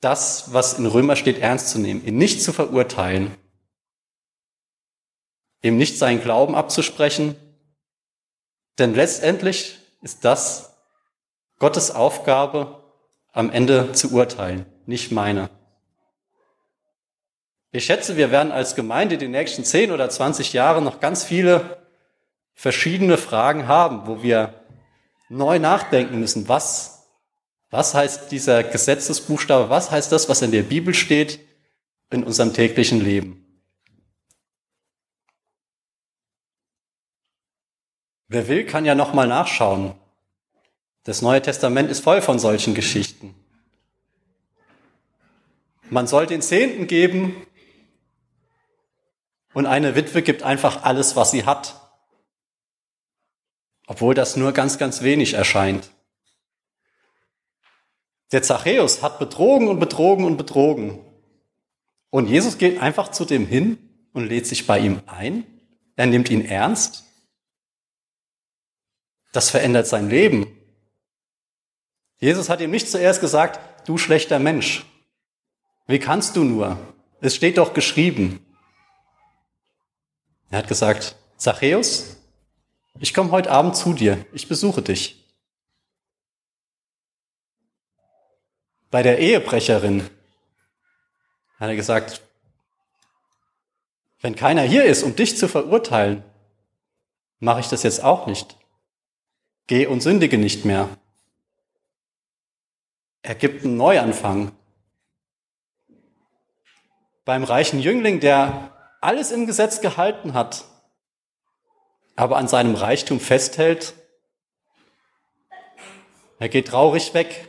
das, 0.00 0.52
was 0.52 0.78
in 0.78 0.86
Römer 0.86 1.16
steht, 1.16 1.38
ernst 1.38 1.70
zu 1.70 1.78
nehmen, 1.78 2.04
ihn 2.04 2.18
nicht 2.18 2.42
zu 2.42 2.52
verurteilen, 2.52 3.34
ihm 5.62 5.76
nicht 5.76 5.98
seinen 5.98 6.20
Glauben 6.20 6.54
abzusprechen, 6.54 7.36
denn 8.78 8.94
letztendlich 8.94 9.78
ist 10.02 10.24
das 10.24 10.76
Gottes 11.58 11.90
Aufgabe, 11.90 12.84
am 13.32 13.50
Ende 13.50 13.92
zu 13.92 14.12
urteilen, 14.12 14.66
nicht 14.86 15.12
meine. 15.12 15.50
Ich 17.70 17.84
schätze, 17.84 18.16
wir 18.16 18.30
werden 18.30 18.52
als 18.52 18.74
Gemeinde 18.74 19.18
die 19.18 19.28
nächsten 19.28 19.64
10 19.64 19.90
oder 19.90 20.08
20 20.08 20.52
Jahre 20.52 20.80
noch 20.80 21.00
ganz 21.00 21.24
viele 21.24 21.87
verschiedene 22.58 23.16
Fragen 23.18 23.68
haben, 23.68 24.08
wo 24.08 24.20
wir 24.24 24.64
neu 25.28 25.60
nachdenken 25.60 26.18
müssen, 26.18 26.48
was, 26.48 27.06
was 27.70 27.94
heißt 27.94 28.32
dieser 28.32 28.64
Gesetzesbuchstabe, 28.64 29.70
was 29.70 29.92
heißt 29.92 30.10
das, 30.10 30.28
was 30.28 30.42
in 30.42 30.50
der 30.50 30.64
Bibel 30.64 30.92
steht, 30.92 31.38
in 32.10 32.24
unserem 32.24 32.52
täglichen 32.52 33.00
Leben. 33.00 33.46
Wer 38.26 38.48
will, 38.48 38.66
kann 38.66 38.84
ja 38.84 38.96
nochmal 38.96 39.28
nachschauen. 39.28 39.94
Das 41.04 41.22
Neue 41.22 41.40
Testament 41.40 41.88
ist 41.92 42.02
voll 42.02 42.20
von 42.20 42.40
solchen 42.40 42.74
Geschichten. 42.74 43.36
Man 45.90 46.08
soll 46.08 46.26
den 46.26 46.42
Zehnten 46.42 46.88
geben 46.88 47.36
und 49.54 49.66
eine 49.66 49.94
Witwe 49.94 50.22
gibt 50.22 50.42
einfach 50.42 50.82
alles, 50.82 51.14
was 51.14 51.30
sie 51.30 51.46
hat 51.46 51.77
obwohl 53.88 54.14
das 54.14 54.36
nur 54.36 54.52
ganz, 54.52 54.76
ganz 54.78 55.02
wenig 55.02 55.32
erscheint. 55.32 55.90
Der 58.30 58.42
Zachäus 58.42 59.02
hat 59.02 59.18
betrogen 59.18 59.68
und 59.68 59.80
betrogen 59.80 60.26
und 60.26 60.36
betrogen. 60.36 61.00
Und 62.10 62.28
Jesus 62.28 62.58
geht 62.58 62.80
einfach 62.80 63.10
zu 63.10 63.24
dem 63.24 63.46
hin 63.46 63.78
und 64.12 64.26
lädt 64.26 64.46
sich 64.46 64.66
bei 64.66 64.78
ihm 64.78 65.00
ein. 65.06 65.44
Er 65.96 66.06
nimmt 66.06 66.28
ihn 66.28 66.44
ernst. 66.44 67.04
Das 69.32 69.48
verändert 69.48 69.86
sein 69.86 70.10
Leben. 70.10 70.46
Jesus 72.18 72.50
hat 72.50 72.60
ihm 72.60 72.70
nicht 72.70 72.90
zuerst 72.90 73.22
gesagt, 73.22 73.88
du 73.88 73.96
schlechter 73.96 74.38
Mensch. 74.38 74.84
Wie 75.86 75.98
kannst 75.98 76.36
du 76.36 76.44
nur? 76.44 76.78
Es 77.22 77.34
steht 77.34 77.56
doch 77.56 77.72
geschrieben. 77.72 78.44
Er 80.50 80.58
hat 80.58 80.68
gesagt, 80.68 81.16
Zachäus, 81.38 82.17
ich 82.98 83.14
komme 83.14 83.30
heute 83.30 83.50
Abend 83.50 83.76
zu 83.76 83.92
dir, 83.92 84.24
ich 84.32 84.48
besuche 84.48 84.82
dich. 84.82 85.24
Bei 88.90 89.02
der 89.02 89.18
Ehebrecherin 89.18 90.08
hat 91.58 91.68
er 91.68 91.76
gesagt, 91.76 92.22
wenn 94.20 94.34
keiner 94.34 94.62
hier 94.62 94.84
ist, 94.84 95.02
um 95.02 95.14
dich 95.14 95.36
zu 95.36 95.48
verurteilen, 95.48 96.24
mache 97.38 97.60
ich 97.60 97.68
das 97.68 97.82
jetzt 97.82 98.02
auch 98.02 98.26
nicht. 98.26 98.56
Geh 99.66 99.86
und 99.86 100.00
sündige 100.00 100.38
nicht 100.38 100.64
mehr. 100.64 100.88
Er 103.22 103.34
gibt 103.34 103.64
einen 103.64 103.76
Neuanfang. 103.76 104.52
Beim 107.24 107.44
reichen 107.44 107.80
Jüngling, 107.80 108.20
der 108.20 108.96
alles 109.00 109.30
im 109.30 109.46
Gesetz 109.46 109.80
gehalten 109.80 110.32
hat, 110.32 110.64
aber 112.18 112.36
an 112.36 112.48
seinem 112.48 112.74
Reichtum 112.74 113.20
festhält, 113.20 113.94
er 116.40 116.48
geht 116.48 116.66
traurig 116.66 117.14
weg. 117.14 117.48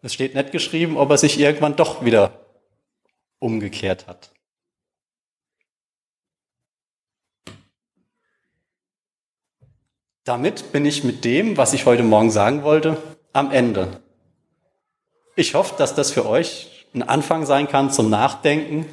Es 0.00 0.14
steht 0.14 0.34
nicht 0.34 0.50
geschrieben, 0.50 0.96
ob 0.96 1.10
er 1.10 1.18
sich 1.18 1.38
irgendwann 1.38 1.76
doch 1.76 2.02
wieder 2.02 2.46
umgekehrt 3.40 4.06
hat. 4.06 4.32
Damit 10.24 10.72
bin 10.72 10.86
ich 10.86 11.04
mit 11.04 11.26
dem, 11.26 11.58
was 11.58 11.74
ich 11.74 11.84
heute 11.84 12.02
Morgen 12.02 12.30
sagen 12.30 12.62
wollte, 12.62 12.96
am 13.34 13.52
Ende. 13.52 14.00
Ich 15.36 15.52
hoffe, 15.52 15.74
dass 15.76 15.94
das 15.94 16.10
für 16.10 16.24
euch 16.24 16.86
ein 16.94 17.02
Anfang 17.02 17.44
sein 17.44 17.68
kann 17.68 17.90
zum 17.90 18.08
Nachdenken 18.08 18.86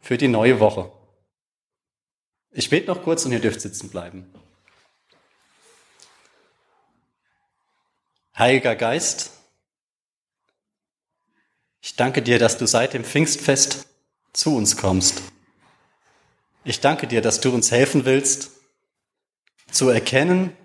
für 0.00 0.16
die 0.16 0.28
neue 0.28 0.58
Woche. 0.58 0.90
Ich 2.52 2.68
bete 2.68 2.88
noch 2.88 3.02
kurz 3.02 3.24
und 3.24 3.32
ihr 3.32 3.40
dürft 3.40 3.60
sitzen 3.60 3.90
bleiben. 3.90 4.32
Heiliger 8.36 8.74
Geist, 8.74 9.32
ich 11.80 11.94
danke 11.94 12.22
dir, 12.22 12.38
dass 12.38 12.58
du 12.58 12.66
seit 12.66 12.94
dem 12.94 13.04
Pfingstfest 13.04 13.86
zu 14.32 14.56
uns 14.56 14.76
kommst. 14.76 15.22
Ich 16.64 16.80
danke 16.80 17.06
dir, 17.06 17.22
dass 17.22 17.40
du 17.40 17.52
uns 17.52 17.70
helfen 17.70 18.04
willst, 18.04 18.50
zu 19.70 19.88
erkennen, 19.88 20.56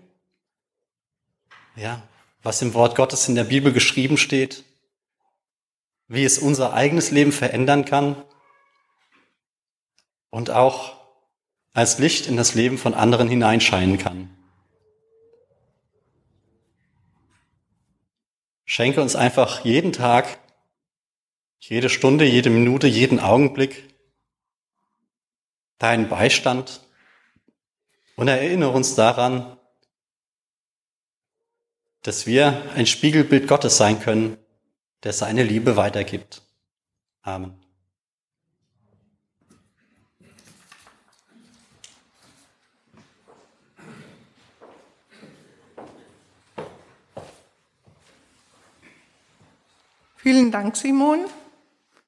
ja, 1.76 2.08
was 2.42 2.62
im 2.62 2.74
Wort 2.74 2.96
Gottes 2.96 3.28
in 3.28 3.36
der 3.36 3.44
Bibel 3.44 3.72
geschrieben 3.72 4.18
steht, 4.18 4.64
wie 6.08 6.24
es 6.24 6.40
unser 6.40 6.74
eigenes 6.74 7.12
Leben 7.12 7.32
verändern 7.32 7.86
kann 7.86 8.24
und 10.30 10.50
auch 10.50 11.05
als 11.76 12.00
Licht 12.00 12.26
in 12.26 12.38
das 12.38 12.56
Leben 12.56 12.78
von 12.78 12.94
anderen 12.94 13.28
hineinscheinen 13.28 13.98
kann. 13.98 14.30
Schenke 18.64 19.02
uns 19.02 19.16
einfach 19.16 19.64
jeden 19.66 19.92
Tag, 19.92 20.40
jede 21.60 21.90
Stunde, 21.90 22.26
jede 22.26 22.50
Minute, 22.50 22.88
jeden 22.88 23.20
Augenblick 23.20 23.94
deinen 25.78 26.08
Beistand 26.08 26.80
und 28.16 28.30
erinnere 28.30 28.72
uns 28.72 28.96
daran, 28.96 29.58
dass 32.04 32.26
wir 32.26 32.72
ein 32.76 32.86
Spiegelbild 32.86 33.48
Gottes 33.48 33.76
sein 33.76 34.00
können, 34.00 34.38
der 35.04 35.12
seine 35.12 35.44
Liebe 35.44 35.76
weitergibt. 35.76 36.42
Amen. 37.22 37.65
Vielen 50.26 50.50
Dank, 50.50 50.76
Simon. 50.76 51.26